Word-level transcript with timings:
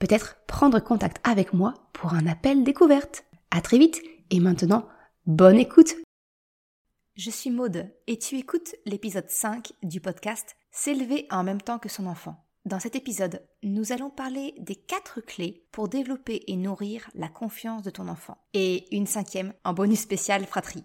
peut-être 0.00 0.38
prendre 0.48 0.80
contact 0.80 1.18
avec 1.22 1.52
moi 1.52 1.74
pour 1.92 2.14
un 2.14 2.26
appel 2.26 2.64
découverte. 2.64 3.24
À 3.52 3.60
très 3.60 3.78
vite 3.78 4.02
et 4.30 4.40
maintenant, 4.40 4.88
bonne 5.26 5.58
écoute. 5.58 5.94
Je 7.14 7.30
suis 7.30 7.50
Maude 7.50 7.86
et 8.06 8.18
tu 8.18 8.36
écoutes 8.36 8.74
l'épisode 8.86 9.28
5 9.28 9.72
du 9.82 10.00
podcast 10.00 10.56
S'élever 10.72 11.26
en 11.30 11.44
même 11.44 11.60
temps 11.60 11.78
que 11.78 11.88
son 11.88 12.06
enfant. 12.06 12.44
Dans 12.64 12.78
cet 12.78 12.94
épisode, 12.94 13.42
nous 13.62 13.92
allons 13.92 14.10
parler 14.10 14.54
des 14.58 14.74
quatre 14.74 15.20
clés 15.20 15.66
pour 15.72 15.88
développer 15.88 16.44
et 16.46 16.56
nourrir 16.56 17.10
la 17.14 17.28
confiance 17.28 17.82
de 17.82 17.90
ton 17.90 18.08
enfant. 18.08 18.38
Et 18.54 18.94
une 18.94 19.06
cinquième 19.06 19.52
en 19.64 19.72
bonus 19.72 20.00
spécial 20.00 20.46
fratrie. 20.46 20.84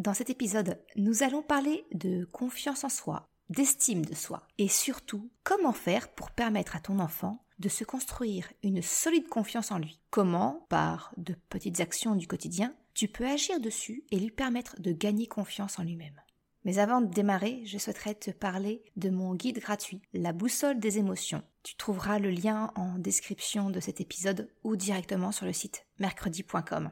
Dans 0.00 0.14
cet 0.14 0.30
épisode, 0.30 0.80
nous 0.96 1.22
allons 1.22 1.42
parler 1.42 1.84
de 1.92 2.24
confiance 2.24 2.84
en 2.84 2.88
soi, 2.88 3.28
d'estime 3.50 4.02
de 4.02 4.14
soi 4.14 4.48
et 4.56 4.66
surtout 4.66 5.30
comment 5.44 5.74
faire 5.74 6.08
pour 6.14 6.30
permettre 6.30 6.74
à 6.74 6.80
ton 6.80 7.00
enfant 7.00 7.44
de 7.58 7.68
se 7.68 7.84
construire 7.84 8.50
une 8.62 8.80
solide 8.80 9.28
confiance 9.28 9.70
en 9.70 9.78
lui. 9.78 10.00
Comment, 10.08 10.64
par 10.70 11.12
de 11.18 11.34
petites 11.50 11.80
actions 11.80 12.14
du 12.14 12.26
quotidien, 12.26 12.74
tu 12.94 13.08
peux 13.08 13.26
agir 13.26 13.60
dessus 13.60 14.04
et 14.10 14.18
lui 14.18 14.30
permettre 14.30 14.80
de 14.80 14.92
gagner 14.92 15.26
confiance 15.26 15.78
en 15.78 15.82
lui-même. 15.82 16.18
Mais 16.64 16.78
avant 16.78 17.02
de 17.02 17.12
démarrer, 17.12 17.60
je 17.66 17.76
souhaiterais 17.76 18.14
te 18.14 18.30
parler 18.30 18.82
de 18.96 19.10
mon 19.10 19.34
guide 19.34 19.58
gratuit, 19.58 20.00
La 20.14 20.32
boussole 20.32 20.80
des 20.80 20.96
émotions. 20.96 21.42
Tu 21.62 21.76
trouveras 21.76 22.18
le 22.18 22.30
lien 22.30 22.72
en 22.74 22.96
description 22.96 23.68
de 23.68 23.80
cet 23.80 24.00
épisode 24.00 24.48
ou 24.64 24.76
directement 24.76 25.30
sur 25.30 25.44
le 25.44 25.52
site 25.52 25.84
mercredi.com. 25.98 26.90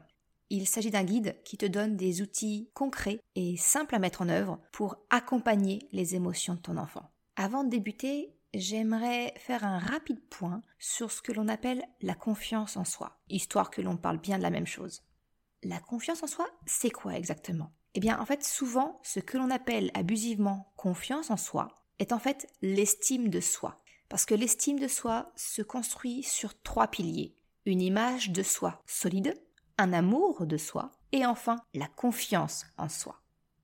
Il 0.51 0.67
s'agit 0.67 0.89
d'un 0.89 1.03
guide 1.03 1.35
qui 1.43 1.57
te 1.57 1.65
donne 1.65 1.95
des 1.95 2.21
outils 2.21 2.69
concrets 2.73 3.19
et 3.35 3.55
simples 3.55 3.93
à 3.93 3.99
mettre 3.99 4.21
en 4.21 4.29
œuvre 4.29 4.59
pour 4.71 4.97
accompagner 5.09 5.87
les 5.91 6.15
émotions 6.15 6.55
de 6.55 6.59
ton 6.59 6.77
enfant. 6.77 7.11
Avant 7.35 7.63
de 7.63 7.69
débuter, 7.69 8.33
j'aimerais 8.53 9.33
faire 9.37 9.63
un 9.63 9.77
rapide 9.77 10.21
point 10.29 10.61
sur 10.79 11.11
ce 11.11 11.21
que 11.21 11.31
l'on 11.31 11.47
appelle 11.47 11.83
la 12.01 12.15
confiance 12.15 12.77
en 12.77 12.83
soi, 12.83 13.19
histoire 13.29 13.69
que 13.69 13.81
l'on 13.81 13.95
parle 13.95 14.17
bien 14.17 14.37
de 14.37 14.43
la 14.43 14.49
même 14.49 14.65
chose. 14.65 15.03
La 15.61 15.79
confiance 15.79 16.23
en 16.23 16.27
soi, 16.27 16.47
c'est 16.65 16.89
quoi 16.89 17.15
exactement? 17.15 17.71
Eh 17.93 17.99
bien, 17.99 18.19
en 18.19 18.25
fait, 18.25 18.43
souvent, 18.43 18.99
ce 19.03 19.19
que 19.19 19.37
l'on 19.37 19.51
appelle 19.51 19.91
abusivement 19.93 20.71
confiance 20.77 21.29
en 21.29 21.37
soi 21.37 21.75
est 21.99 22.11
en 22.11 22.19
fait 22.19 22.47
l'estime 22.61 23.29
de 23.29 23.39
soi. 23.39 23.83
Parce 24.07 24.25
que 24.25 24.35
l'estime 24.35 24.79
de 24.79 24.87
soi 24.87 25.31
se 25.35 25.61
construit 25.61 26.23
sur 26.23 26.59
trois 26.61 26.87
piliers. 26.87 27.35
Une 27.65 27.81
image 27.81 28.31
de 28.31 28.41
soi 28.41 28.81
solide, 28.87 29.35
un 29.79 29.93
amour 29.93 30.45
de 30.45 30.57
soi 30.57 30.91
et 31.13 31.25
enfin 31.25 31.55
la 31.73 31.87
confiance 31.87 32.65
en 32.77 32.89
soi. 32.89 33.21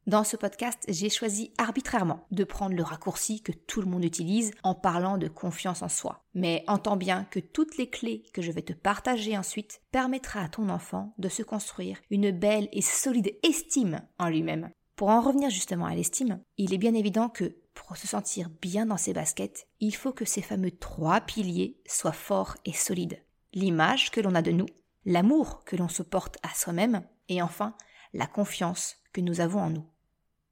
Dans 0.08 0.24
ce 0.24 0.38
podcast, 0.38 0.84
j'ai 0.88 1.10
choisi 1.10 1.52
arbitrairement 1.58 2.26
de 2.32 2.44
prendre 2.44 2.76
le 2.76 2.84
raccourci 2.84 3.42
que 3.42 3.52
tout 3.52 3.82
le 3.82 3.88
monde 3.88 4.06
utilise 4.06 4.52
en 4.64 4.76
parlant 4.76 5.18
de 5.18 5.28
confiance 5.28 5.82
en 5.82 5.90
soi. 5.90 6.24
Mais 6.34 6.64
entends 6.68 6.96
bien 6.96 7.26
que 7.32 7.40
toutes 7.40 7.78
les 7.78 7.90
clés 7.90 8.24
que 8.34 8.42
je 8.42 8.52
vais 8.52 8.62
te 8.62 8.72
partager 8.72 9.38
ensuite 9.38 9.82
permettra 9.92 10.42
à 10.42 10.48
ton 10.48 10.70
enfant 10.70 11.14
de 11.18 11.28
se 11.28 11.44
construire 11.44 11.98
une 12.12 12.32
belle 12.32 12.70
et 12.72 12.82
solide 12.82 13.36
estime 13.44 14.02
en 14.18 14.30
lui-même. 14.30 14.70
Pour 14.96 15.10
en 15.10 15.20
revenir 15.20 15.50
justement 15.50 15.88
à 15.88 15.96
l'estime, 15.96 16.40
il 16.58 16.74
est 16.74 16.78
bien 16.78 16.94
évident 16.94 17.28
que 17.28 17.58
pour 17.74 17.98
se 17.98 18.08
sentir 18.08 18.50
bien 18.62 18.86
dans 18.86 18.96
ses 18.96 19.12
baskets, 19.12 19.68
il 19.82 19.94
faut 19.94 20.14
que 20.14 20.24
ces 20.24 20.42
fameux 20.42 20.72
trois 20.72 21.20
piliers 21.20 21.82
soient 21.88 22.14
forts 22.14 22.56
et 22.64 22.74
solides. 22.74 23.22
L'image 23.54 24.12
que 24.12 24.22
l'on 24.22 24.36
a 24.36 24.42
de 24.42 24.52
nous, 24.52 24.68
l'amour 25.06 25.64
que 25.66 25.76
l'on 25.76 25.88
se 25.88 26.04
porte 26.04 26.38
à 26.44 26.54
soi-même 26.54 27.04
et 27.30 27.42
enfin 27.42 27.76
la 28.14 28.28
confiance 28.28 28.98
que 29.14 29.22
nous 29.22 29.40
avons 29.40 29.62
en 29.62 29.70
nous. 29.70 29.86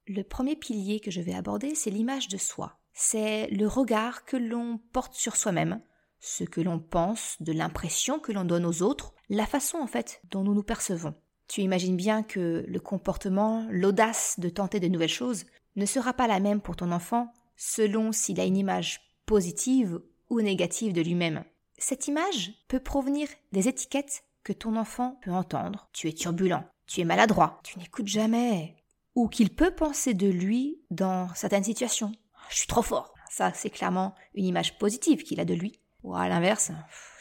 Le 0.07 0.23
premier 0.23 0.55
pilier 0.55 0.99
que 0.99 1.11
je 1.11 1.21
vais 1.21 1.33
aborder, 1.33 1.75
c'est 1.75 1.89
l'image 1.89 2.27
de 2.27 2.37
soi. 2.37 2.77
C'est 2.93 3.47
le 3.47 3.67
regard 3.67 4.25
que 4.25 4.37
l'on 4.37 4.79
porte 4.91 5.13
sur 5.13 5.35
soi-même, 5.35 5.81
ce 6.19 6.43
que 6.43 6.61
l'on 6.61 6.79
pense, 6.79 7.37
de 7.39 7.53
l'impression 7.53 8.19
que 8.19 8.31
l'on 8.31 8.45
donne 8.45 8.65
aux 8.65 8.81
autres, 8.81 9.13
la 9.29 9.45
façon 9.45 9.77
en 9.77 9.87
fait 9.87 10.21
dont 10.29 10.43
nous 10.43 10.53
nous 10.53 10.63
percevons. 10.63 11.15
Tu 11.47 11.61
imagines 11.61 11.97
bien 11.97 12.23
que 12.23 12.65
le 12.67 12.79
comportement, 12.79 13.65
l'audace 13.69 14.39
de 14.39 14.49
tenter 14.49 14.79
de 14.79 14.87
nouvelles 14.87 15.09
choses 15.09 15.45
ne 15.75 15.85
sera 15.85 16.13
pas 16.13 16.27
la 16.27 16.39
même 16.39 16.61
pour 16.61 16.75
ton 16.75 16.91
enfant 16.91 17.31
selon 17.55 18.11
s'il 18.11 18.39
a 18.39 18.45
une 18.45 18.57
image 18.57 19.01
positive 19.25 20.01
ou 20.29 20.41
négative 20.41 20.93
de 20.93 21.01
lui-même. 21.01 21.43
Cette 21.77 22.07
image 22.07 22.53
peut 22.67 22.79
provenir 22.79 23.27
des 23.51 23.67
étiquettes 23.67 24.23
que 24.43 24.53
ton 24.53 24.75
enfant 24.75 25.19
peut 25.21 25.31
entendre. 25.31 25.89
Tu 25.93 26.07
es 26.07 26.13
turbulent, 26.13 26.63
tu 26.87 27.01
es 27.01 27.05
maladroit, 27.05 27.59
tu 27.63 27.79
n'écoutes 27.79 28.07
jamais. 28.07 28.75
Ou 29.15 29.27
qu'il 29.27 29.53
peut 29.53 29.73
penser 29.73 30.13
de 30.13 30.27
lui 30.27 30.81
dans 30.89 31.33
certaines 31.35 31.63
situations. 31.63 32.11
Je 32.49 32.57
suis 32.57 32.67
trop 32.67 32.81
fort. 32.81 33.13
Ça, 33.29 33.51
c'est 33.53 33.69
clairement 33.69 34.15
une 34.35 34.45
image 34.45 34.77
positive 34.77 35.23
qu'il 35.23 35.39
a 35.39 35.45
de 35.45 35.53
lui. 35.53 35.79
Ou 36.03 36.15
à 36.15 36.27
l'inverse, 36.27 36.71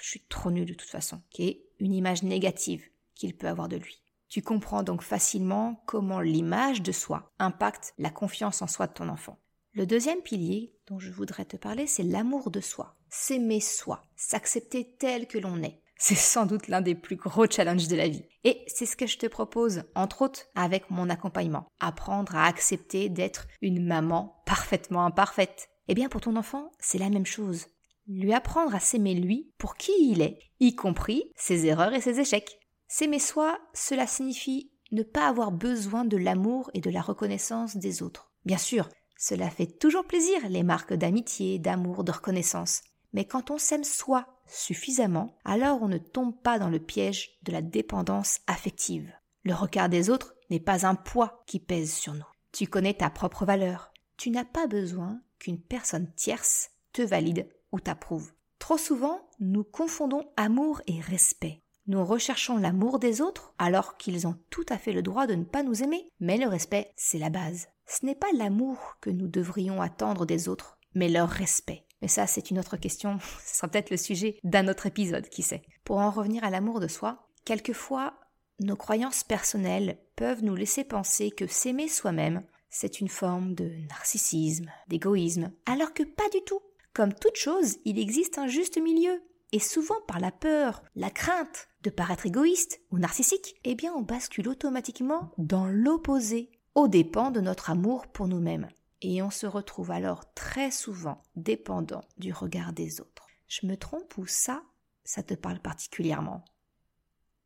je 0.00 0.08
suis 0.08 0.24
trop 0.28 0.50
nul 0.50 0.66
de 0.66 0.74
toute 0.74 0.90
façon, 0.90 1.22
qui 1.30 1.44
est 1.44 1.64
une 1.78 1.94
image 1.94 2.22
négative 2.22 2.84
qu'il 3.14 3.36
peut 3.36 3.48
avoir 3.48 3.68
de 3.68 3.76
lui. 3.76 4.02
Tu 4.28 4.42
comprends 4.42 4.82
donc 4.82 5.02
facilement 5.02 5.82
comment 5.86 6.20
l'image 6.20 6.82
de 6.82 6.90
soi 6.90 7.32
impacte 7.38 7.94
la 7.98 8.10
confiance 8.10 8.62
en 8.62 8.66
soi 8.66 8.86
de 8.86 8.94
ton 8.94 9.08
enfant. 9.08 9.38
Le 9.74 9.86
deuxième 9.86 10.22
pilier 10.22 10.74
dont 10.86 10.98
je 10.98 11.10
voudrais 11.10 11.44
te 11.44 11.56
parler, 11.56 11.86
c'est 11.86 12.02
l'amour 12.02 12.50
de 12.50 12.60
soi. 12.60 12.96
S'aimer 13.08 13.60
soi, 13.60 14.02
s'accepter 14.16 14.96
tel 14.98 15.26
que 15.26 15.38
l'on 15.38 15.62
est, 15.62 15.81
c'est 16.04 16.16
sans 16.16 16.46
doute 16.46 16.66
l'un 16.66 16.80
des 16.80 16.96
plus 16.96 17.14
gros 17.14 17.46
challenges 17.48 17.86
de 17.86 17.94
la 17.94 18.08
vie. 18.08 18.24
Et 18.42 18.64
c'est 18.66 18.86
ce 18.86 18.96
que 18.96 19.06
je 19.06 19.18
te 19.18 19.26
propose, 19.26 19.84
entre 19.94 20.22
autres, 20.22 20.46
avec 20.56 20.90
mon 20.90 21.08
accompagnement. 21.08 21.68
Apprendre 21.78 22.34
à 22.34 22.46
accepter 22.46 23.08
d'être 23.08 23.46
une 23.60 23.86
maman 23.86 24.42
parfaitement 24.44 25.06
imparfaite. 25.06 25.68
Eh 25.86 25.94
bien, 25.94 26.08
pour 26.08 26.20
ton 26.20 26.34
enfant, 26.34 26.72
c'est 26.80 26.98
la 26.98 27.08
même 27.08 27.24
chose. 27.24 27.66
Lui 28.08 28.34
apprendre 28.34 28.74
à 28.74 28.80
s'aimer 28.80 29.14
lui 29.14 29.52
pour 29.58 29.76
qui 29.76 29.92
il 30.00 30.22
est, 30.22 30.40
y 30.58 30.74
compris 30.74 31.30
ses 31.36 31.66
erreurs 31.66 31.94
et 31.94 32.00
ses 32.00 32.18
échecs. 32.18 32.58
S'aimer 32.88 33.20
soi, 33.20 33.60
cela 33.72 34.08
signifie 34.08 34.72
ne 34.90 35.04
pas 35.04 35.28
avoir 35.28 35.52
besoin 35.52 36.04
de 36.04 36.16
l'amour 36.16 36.68
et 36.74 36.80
de 36.80 36.90
la 36.90 37.00
reconnaissance 37.00 37.76
des 37.76 38.02
autres. 38.02 38.32
Bien 38.44 38.58
sûr, 38.58 38.88
cela 39.16 39.50
fait 39.50 39.78
toujours 39.78 40.04
plaisir 40.04 40.48
les 40.48 40.64
marques 40.64 40.94
d'amitié, 40.94 41.60
d'amour, 41.60 42.02
de 42.02 42.10
reconnaissance. 42.10 42.82
Mais 43.12 43.24
quand 43.24 43.50
on 43.50 43.58
s'aime 43.58 43.84
soi 43.84 44.26
suffisamment, 44.46 45.36
alors 45.44 45.82
on 45.82 45.88
ne 45.88 45.98
tombe 45.98 46.36
pas 46.40 46.58
dans 46.58 46.68
le 46.68 46.78
piège 46.78 47.30
de 47.42 47.52
la 47.52 47.62
dépendance 47.62 48.40
affective. 48.46 49.12
Le 49.44 49.54
regard 49.54 49.88
des 49.88 50.10
autres 50.10 50.34
n'est 50.50 50.60
pas 50.60 50.86
un 50.86 50.94
poids 50.94 51.42
qui 51.46 51.58
pèse 51.58 51.92
sur 51.92 52.14
nous. 52.14 52.24
Tu 52.52 52.66
connais 52.66 52.94
ta 52.94 53.10
propre 53.10 53.44
valeur. 53.44 53.92
Tu 54.16 54.30
n'as 54.30 54.44
pas 54.44 54.66
besoin 54.66 55.20
qu'une 55.38 55.60
personne 55.60 56.12
tierce 56.14 56.70
te 56.92 57.02
valide 57.02 57.48
ou 57.72 57.80
t'approuve. 57.80 58.32
Trop 58.58 58.78
souvent, 58.78 59.28
nous 59.40 59.64
confondons 59.64 60.30
amour 60.36 60.82
et 60.86 61.00
respect. 61.00 61.62
Nous 61.88 62.04
recherchons 62.04 62.58
l'amour 62.58 63.00
des 63.00 63.20
autres 63.20 63.54
alors 63.58 63.96
qu'ils 63.96 64.26
ont 64.28 64.38
tout 64.50 64.66
à 64.68 64.78
fait 64.78 64.92
le 64.92 65.02
droit 65.02 65.26
de 65.26 65.34
ne 65.34 65.44
pas 65.44 65.64
nous 65.64 65.82
aimer, 65.82 66.08
mais 66.20 66.36
le 66.36 66.46
respect, 66.46 66.92
c'est 66.94 67.18
la 67.18 67.30
base. 67.30 67.66
Ce 67.86 68.06
n'est 68.06 68.14
pas 68.14 68.30
l'amour 68.36 68.78
que 69.00 69.10
nous 69.10 69.26
devrions 69.26 69.82
attendre 69.82 70.24
des 70.24 70.48
autres, 70.48 70.78
mais 70.94 71.08
leur 71.08 71.28
respect. 71.28 71.84
Mais 72.02 72.08
ça, 72.08 72.26
c'est 72.26 72.50
une 72.50 72.58
autre 72.58 72.76
question. 72.76 73.18
Ce 73.46 73.56
sera 73.56 73.68
peut-être 73.68 73.90
le 73.90 73.96
sujet 73.96 74.38
d'un 74.44 74.68
autre 74.68 74.86
épisode, 74.86 75.28
qui 75.28 75.42
sait. 75.42 75.62
Pour 75.84 75.98
en 75.98 76.10
revenir 76.10 76.44
à 76.44 76.50
l'amour 76.50 76.80
de 76.80 76.88
soi, 76.88 77.28
quelquefois, 77.44 78.14
nos 78.60 78.76
croyances 78.76 79.24
personnelles 79.24 79.98
peuvent 80.16 80.44
nous 80.44 80.54
laisser 80.54 80.84
penser 80.84 81.30
que 81.30 81.46
s'aimer 81.46 81.88
soi-même, 81.88 82.42
c'est 82.70 83.00
une 83.00 83.08
forme 83.08 83.54
de 83.54 83.70
narcissisme, 83.88 84.70
d'égoïsme, 84.88 85.52
alors 85.66 85.92
que 85.94 86.02
pas 86.02 86.28
du 86.30 86.40
tout. 86.44 86.60
Comme 86.94 87.14
toute 87.14 87.36
chose, 87.36 87.78
il 87.84 87.98
existe 87.98 88.38
un 88.38 88.48
juste 88.48 88.78
milieu. 88.78 89.22
et 89.54 89.58
souvent 89.58 90.00
par 90.06 90.18
la 90.18 90.30
peur, 90.30 90.82
la 90.96 91.10
crainte 91.10 91.68
de 91.82 91.90
paraître 91.90 92.24
égoïste 92.24 92.80
ou 92.90 92.98
narcissique, 92.98 93.54
eh 93.64 93.74
bien 93.74 93.92
on 93.94 94.00
bascule 94.00 94.48
automatiquement 94.48 95.30
dans 95.36 95.66
l'opposé, 95.66 96.50
au 96.74 96.88
dépens 96.88 97.30
de 97.30 97.40
notre 97.40 97.68
amour 97.68 98.06
pour 98.06 98.28
nous-mêmes. 98.28 98.68
Et 99.04 99.20
on 99.20 99.30
se 99.30 99.46
retrouve 99.46 99.90
alors 99.90 100.32
très 100.32 100.70
souvent 100.70 101.22
dépendant 101.34 102.04
du 102.18 102.32
regard 102.32 102.72
des 102.72 103.00
autres. 103.00 103.26
Je 103.48 103.66
me 103.66 103.76
trompe 103.76 104.16
ou 104.16 104.26
ça, 104.26 104.62
ça 105.04 105.24
te 105.24 105.34
parle 105.34 105.58
particulièrement? 105.58 106.44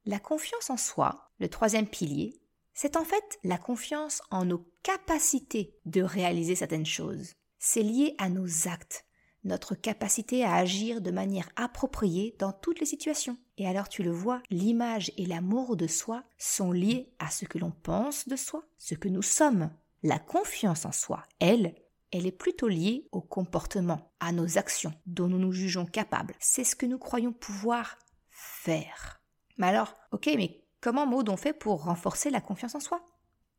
La 0.04 0.20
confiance 0.20 0.68
en 0.68 0.76
soi, 0.76 1.30
le 1.40 1.48
troisième 1.48 1.88
pilier, 1.88 2.38
c'est 2.74 2.96
en 2.96 3.04
fait 3.04 3.38
la 3.42 3.56
confiance 3.56 4.20
en 4.30 4.44
nos 4.44 4.70
capacités 4.82 5.74
de 5.86 6.02
réaliser 6.02 6.54
certaines 6.54 6.86
choses. 6.86 7.32
C'est 7.58 7.82
lié 7.82 8.14
à 8.18 8.28
nos 8.28 8.68
actes, 8.68 9.06
notre 9.42 9.74
capacité 9.74 10.44
à 10.44 10.56
agir 10.56 11.00
de 11.00 11.10
manière 11.10 11.48
appropriée 11.56 12.36
dans 12.38 12.52
toutes 12.52 12.80
les 12.80 12.86
situations. 12.86 13.38
Et 13.56 13.66
alors 13.66 13.88
tu 13.88 14.02
le 14.02 14.10
vois, 14.10 14.42
l'image 14.50 15.10
et 15.16 15.24
l'amour 15.24 15.76
de 15.76 15.86
soi 15.86 16.22
sont 16.36 16.70
liés 16.70 17.14
à 17.18 17.30
ce 17.30 17.46
que 17.46 17.58
l'on 17.58 17.70
pense 17.70 18.28
de 18.28 18.36
soi, 18.36 18.62
ce 18.76 18.94
que 18.94 19.08
nous 19.08 19.22
sommes. 19.22 19.70
La 20.02 20.18
confiance 20.18 20.84
en 20.84 20.92
soi, 20.92 21.22
elle, 21.40 21.74
elle 22.12 22.26
est 22.26 22.32
plutôt 22.32 22.68
liée 22.68 23.08
au 23.12 23.20
comportement, 23.20 24.12
à 24.20 24.32
nos 24.32 24.58
actions 24.58 24.92
dont 25.06 25.28
nous 25.28 25.38
nous 25.38 25.52
jugeons 25.52 25.86
capables. 25.86 26.34
C'est 26.38 26.64
ce 26.64 26.76
que 26.76 26.86
nous 26.86 26.98
croyons 26.98 27.32
pouvoir 27.32 27.98
faire. 28.30 29.20
Mais 29.58 29.66
alors, 29.66 29.94
ok, 30.12 30.30
mais 30.36 30.62
comment 30.80 31.06
Maud 31.06 31.28
on 31.28 31.36
fait 31.36 31.52
pour 31.52 31.84
renforcer 31.84 32.30
la 32.30 32.40
confiance 32.40 32.74
en 32.74 32.80
soi? 32.80 33.08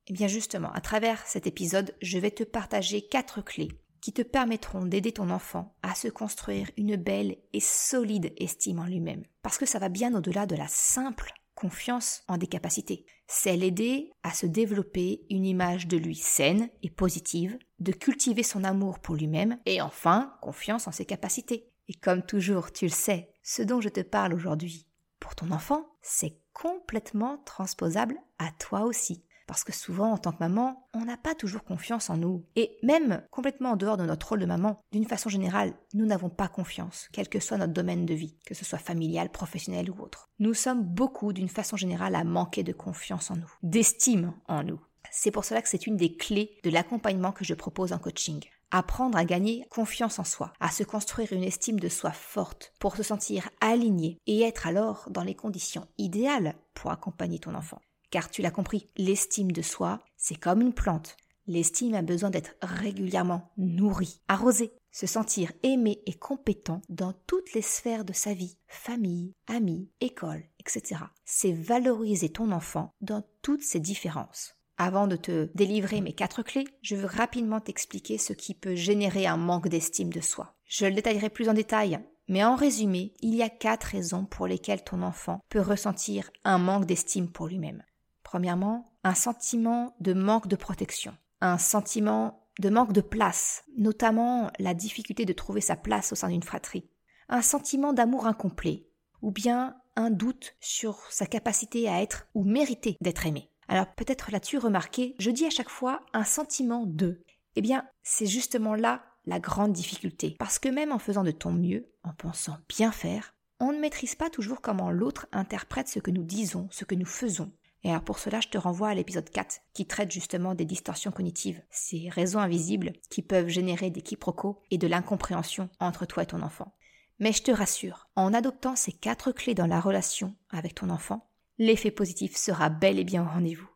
Eh 0.07 0.13
bien 0.13 0.27
justement, 0.27 0.71
à 0.71 0.81
travers 0.81 1.25
cet 1.27 1.47
épisode, 1.47 1.95
je 2.01 2.17
vais 2.17 2.31
te 2.31 2.43
partager 2.43 3.01
quatre 3.01 3.41
clés 3.41 3.71
qui 3.99 4.13
te 4.13 4.21
permettront 4.21 4.85
d'aider 4.85 5.11
ton 5.11 5.29
enfant 5.29 5.75
à 5.81 5.95
se 5.95 6.07
construire 6.07 6.71
une 6.77 6.95
belle 6.95 7.37
et 7.51 7.59
solide 7.59 8.31
estime 8.37 8.79
en 8.79 8.85
lui-même. 8.85 9.23
Parce 9.41 9.57
que 9.57 9.65
ça 9.65 9.79
va 9.79 9.89
bien 9.89 10.15
au-delà 10.15 10.45
de 10.45 10.55
la 10.55 10.67
simple 10.67 11.33
confiance 11.57 12.21
en 12.27 12.37
des 12.37 12.45
capacités. 12.45 13.05
C'est 13.25 13.57
l'aider 13.57 14.11
à 14.21 14.31
se 14.31 14.45
développer 14.45 15.25
une 15.31 15.43
image 15.43 15.87
de 15.87 15.97
lui 15.97 16.15
saine 16.15 16.69
et 16.83 16.89
positive, 16.91 17.57
de 17.79 17.91
cultiver 17.91 18.43
son 18.43 18.63
amour 18.63 18.99
pour 18.99 19.15
lui-même 19.15 19.57
et 19.65 19.81
enfin 19.81 20.37
confiance 20.41 20.87
en 20.87 20.91
ses 20.91 21.05
capacités. 21.05 21.67
Et 21.89 21.95
comme 21.95 22.21
toujours, 22.21 22.71
tu 22.71 22.85
le 22.85 22.91
sais, 22.91 23.33
ce 23.41 23.63
dont 23.63 23.81
je 23.81 23.89
te 23.89 24.01
parle 24.01 24.35
aujourd'hui, 24.35 24.85
pour 25.19 25.33
ton 25.33 25.51
enfant, 25.51 25.87
c'est 26.01 26.39
complètement 26.53 27.39
transposable 27.39 28.17
à 28.37 28.51
toi 28.59 28.83
aussi. 28.83 29.23
Parce 29.47 29.63
que 29.63 29.73
souvent, 29.73 30.11
en 30.11 30.17
tant 30.17 30.33
que 30.33 30.39
maman, 30.39 30.87
on 30.93 31.05
n'a 31.05 31.17
pas 31.17 31.33
toujours 31.33 31.63
confiance 31.63 32.09
en 32.09 32.17
nous. 32.17 32.45
Et 32.57 32.77
même 32.83 33.23
complètement 33.31 33.71
en 33.71 33.75
dehors 33.77 33.97
de 33.97 34.05
notre 34.05 34.27
rôle 34.27 34.41
de 34.41 34.45
maman, 34.45 34.81
d'une 34.91 35.07
façon 35.07 35.29
générale, 35.29 35.73
nous 35.93 36.05
n'avons 36.05 36.29
pas 36.29 36.49
confiance, 36.49 37.07
quel 37.13 37.29
que 37.29 37.39
soit 37.39 37.57
notre 37.57 37.73
domaine 37.73 38.05
de 38.05 38.13
vie, 38.13 38.37
que 38.45 38.53
ce 38.53 38.65
soit 38.65 38.77
familial, 38.77 39.31
professionnel 39.31 39.89
ou 39.89 40.01
autre. 40.01 40.29
Nous 40.39 40.53
sommes 40.53 40.83
beaucoup, 40.83 41.31
d'une 41.31 41.49
façon 41.49 41.77
générale, 41.77 42.15
à 42.15 42.25
manquer 42.25 42.63
de 42.63 42.73
confiance 42.73 43.31
en 43.31 43.37
nous, 43.37 43.51
d'estime 43.63 44.33
en 44.47 44.63
nous. 44.63 44.81
C'est 45.11 45.31
pour 45.31 45.45
cela 45.45 45.61
que 45.61 45.69
c'est 45.69 45.87
une 45.87 45.95
des 45.95 46.15
clés 46.17 46.57
de 46.63 46.69
l'accompagnement 46.69 47.31
que 47.31 47.45
je 47.45 47.53
propose 47.53 47.93
en 47.93 47.99
coaching. 47.99 48.43
Apprendre 48.69 49.17
à 49.17 49.23
gagner 49.23 49.65
confiance 49.69 50.19
en 50.19 50.25
soi, 50.25 50.51
à 50.59 50.69
se 50.71 50.83
construire 50.83 51.31
une 51.31 51.43
estime 51.43 51.79
de 51.79 51.87
soi 51.87 52.11
forte 52.11 52.73
pour 52.79 52.97
se 52.97 53.03
sentir 53.03 53.49
aligné 53.61 54.19
et 54.27 54.41
être 54.41 54.67
alors 54.67 55.07
dans 55.09 55.23
les 55.23 55.35
conditions 55.35 55.87
idéales 55.97 56.55
pour 56.73 56.91
accompagner 56.91 57.39
ton 57.39 57.55
enfant. 57.55 57.79
Car 58.09 58.29
tu 58.29 58.41
l'as 58.41 58.51
compris, 58.51 58.87
l'estime 58.97 59.51
de 59.51 59.61
soi, 59.61 59.99
c'est 60.15 60.39
comme 60.39 60.61
une 60.61 60.73
plante. 60.73 61.17
L'estime 61.45 61.95
a 61.95 62.01
besoin 62.01 62.29
d'être 62.29 62.55
régulièrement 62.61 63.51
nourrie, 63.57 64.21
arrosée, 64.27 64.73
se 64.91 65.07
sentir 65.07 65.51
aimé 65.63 66.01
et 66.05 66.13
compétent 66.13 66.81
dans 66.89 67.13
toutes 67.27 67.53
les 67.53 67.61
sphères 67.61 68.03
de 68.03 68.13
sa 68.13 68.33
vie, 68.33 68.57
famille, 68.67 69.33
amis, 69.47 69.89
école, 70.01 70.43
etc. 70.59 71.01
C'est 71.23 71.53
valoriser 71.53 72.29
ton 72.29 72.51
enfant 72.51 72.93
dans 73.01 73.23
toutes 73.41 73.63
ses 73.63 73.79
différences. 73.79 74.55
Avant 74.77 75.07
de 75.07 75.15
te 75.15 75.49
délivrer 75.55 76.01
mes 76.01 76.13
quatre 76.13 76.43
clés, 76.43 76.67
je 76.81 76.95
veux 76.95 77.07
rapidement 77.07 77.61
t'expliquer 77.61 78.17
ce 78.17 78.33
qui 78.33 78.53
peut 78.53 78.75
générer 78.75 79.25
un 79.25 79.37
manque 79.37 79.69
d'estime 79.69 80.11
de 80.11 80.21
soi. 80.21 80.55
Je 80.65 80.85
le 80.85 80.93
détaillerai 80.93 81.29
plus 81.29 81.49
en 81.49 81.53
détail, 81.53 81.99
mais 82.27 82.43
en 82.43 82.55
résumé, 82.55 83.13
il 83.21 83.35
y 83.35 83.41
a 83.41 83.49
quatre 83.49 83.85
raisons 83.85 84.25
pour 84.25 84.47
lesquelles 84.47 84.83
ton 84.83 85.01
enfant 85.01 85.39
peut 85.49 85.61
ressentir 85.61 86.29
un 86.43 86.57
manque 86.57 86.85
d'estime 86.85 87.31
pour 87.31 87.47
lui-même. 87.47 87.83
Premièrement, 88.27 88.83
un 89.05 89.13
sentiment 89.15 89.95
de 90.01 90.11
manque 90.11 90.49
de 90.49 90.57
protection, 90.57 91.15
un 91.39 91.57
sentiment 91.57 92.45
de 92.59 92.69
manque 92.69 92.91
de 92.91 92.99
place, 92.99 93.63
notamment 93.77 94.51
la 94.59 94.73
difficulté 94.73 95.23
de 95.23 95.31
trouver 95.31 95.61
sa 95.61 95.77
place 95.77 96.11
au 96.11 96.15
sein 96.15 96.27
d'une 96.27 96.43
fratrie, 96.43 96.89
un 97.29 97.41
sentiment 97.41 97.93
d'amour 97.93 98.27
incomplet, 98.27 98.85
ou 99.21 99.31
bien 99.31 99.77
un 99.95 100.09
doute 100.09 100.57
sur 100.59 101.09
sa 101.09 101.25
capacité 101.25 101.87
à 101.87 102.01
être 102.01 102.27
ou 102.33 102.43
mériter 102.43 102.97
d'être 102.99 103.25
aimé. 103.25 103.49
Alors 103.69 103.95
peut-être 103.95 104.29
l'as-tu 104.29 104.57
remarqué, 104.57 105.15
je 105.19 105.31
dis 105.31 105.45
à 105.45 105.49
chaque 105.49 105.69
fois 105.69 106.01
un 106.11 106.25
sentiment 106.25 106.83
de. 106.85 107.23
Eh 107.55 107.61
bien, 107.61 107.87
c'est 108.03 108.27
justement 108.27 108.75
là 108.75 109.05
la 109.25 109.39
grande 109.39 109.71
difficulté, 109.71 110.35
parce 110.37 110.59
que 110.59 110.67
même 110.67 110.91
en 110.91 110.99
faisant 110.99 111.23
de 111.23 111.31
ton 111.31 111.53
mieux, 111.53 111.93
en 112.03 112.11
pensant 112.11 112.57
bien 112.67 112.91
faire, 112.91 113.35
on 113.61 113.71
ne 113.71 113.79
maîtrise 113.79 114.15
pas 114.15 114.29
toujours 114.29 114.59
comment 114.59 114.91
l'autre 114.91 115.27
interprète 115.31 115.87
ce 115.87 115.99
que 115.99 116.11
nous 116.11 116.23
disons, 116.23 116.67
ce 116.71 116.83
que 116.83 116.93
nous 116.93 117.05
faisons, 117.05 117.53
et 117.83 117.89
alors 117.89 118.03
pour 118.03 118.19
cela, 118.19 118.39
je 118.41 118.49
te 118.49 118.57
renvoie 118.57 118.89
à 118.89 118.93
l'épisode 118.93 119.29
4 119.29 119.59
qui 119.73 119.85
traite 119.85 120.11
justement 120.11 120.55
des 120.55 120.65
distorsions 120.65 121.11
cognitives, 121.11 121.61
ces 121.69 122.09
raisons 122.09 122.39
invisibles 122.39 122.93
qui 123.09 123.21
peuvent 123.21 123.47
générer 123.47 123.89
des 123.89 124.01
quiproquos 124.01 124.59
et 124.71 124.77
de 124.77 124.87
l'incompréhension 124.87 125.69
entre 125.79 126.05
toi 126.05 126.23
et 126.23 126.27
ton 126.27 126.41
enfant. 126.41 126.73
Mais 127.19 127.31
je 127.31 127.43
te 127.43 127.51
rassure, 127.51 128.07
en 128.15 128.33
adoptant 128.33 128.75
ces 128.75 128.91
quatre 128.91 129.31
clés 129.31 129.55
dans 129.55 129.67
la 129.67 129.79
relation 129.79 130.35
avec 130.49 130.75
ton 130.75 130.89
enfant, 130.89 131.29
l'effet 131.57 131.91
positif 131.91 132.35
sera 132.35 132.69
bel 132.69 132.99
et 132.99 133.03
bien 133.03 133.23
au 133.23 133.29
rendez-vous. 133.29 133.69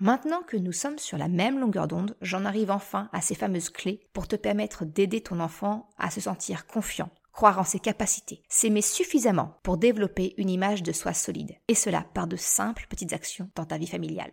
Maintenant 0.00 0.42
que 0.42 0.56
nous 0.56 0.72
sommes 0.72 0.98
sur 0.98 1.18
la 1.18 1.28
même 1.28 1.58
longueur 1.58 1.86
d'onde, 1.86 2.16
j'en 2.22 2.46
arrive 2.46 2.70
enfin 2.70 3.10
à 3.12 3.20
ces 3.20 3.34
fameuses 3.34 3.68
clés 3.68 4.08
pour 4.14 4.28
te 4.28 4.36
permettre 4.36 4.86
d'aider 4.86 5.22
ton 5.22 5.40
enfant 5.40 5.90
à 5.98 6.10
se 6.10 6.22
sentir 6.22 6.66
confiant, 6.66 7.10
croire 7.32 7.58
en 7.58 7.64
ses 7.64 7.80
capacités, 7.80 8.42
s'aimer 8.48 8.82
suffisamment 8.82 9.58
pour 9.62 9.76
développer 9.76 10.34
une 10.36 10.50
image 10.50 10.82
de 10.82 10.92
soi 10.92 11.14
solide, 11.14 11.56
et 11.68 11.74
cela 11.74 12.06
par 12.14 12.26
de 12.26 12.36
simples 12.36 12.86
petites 12.88 13.12
actions 13.12 13.50
dans 13.54 13.64
ta 13.64 13.78
vie 13.78 13.86
familiale. 13.86 14.32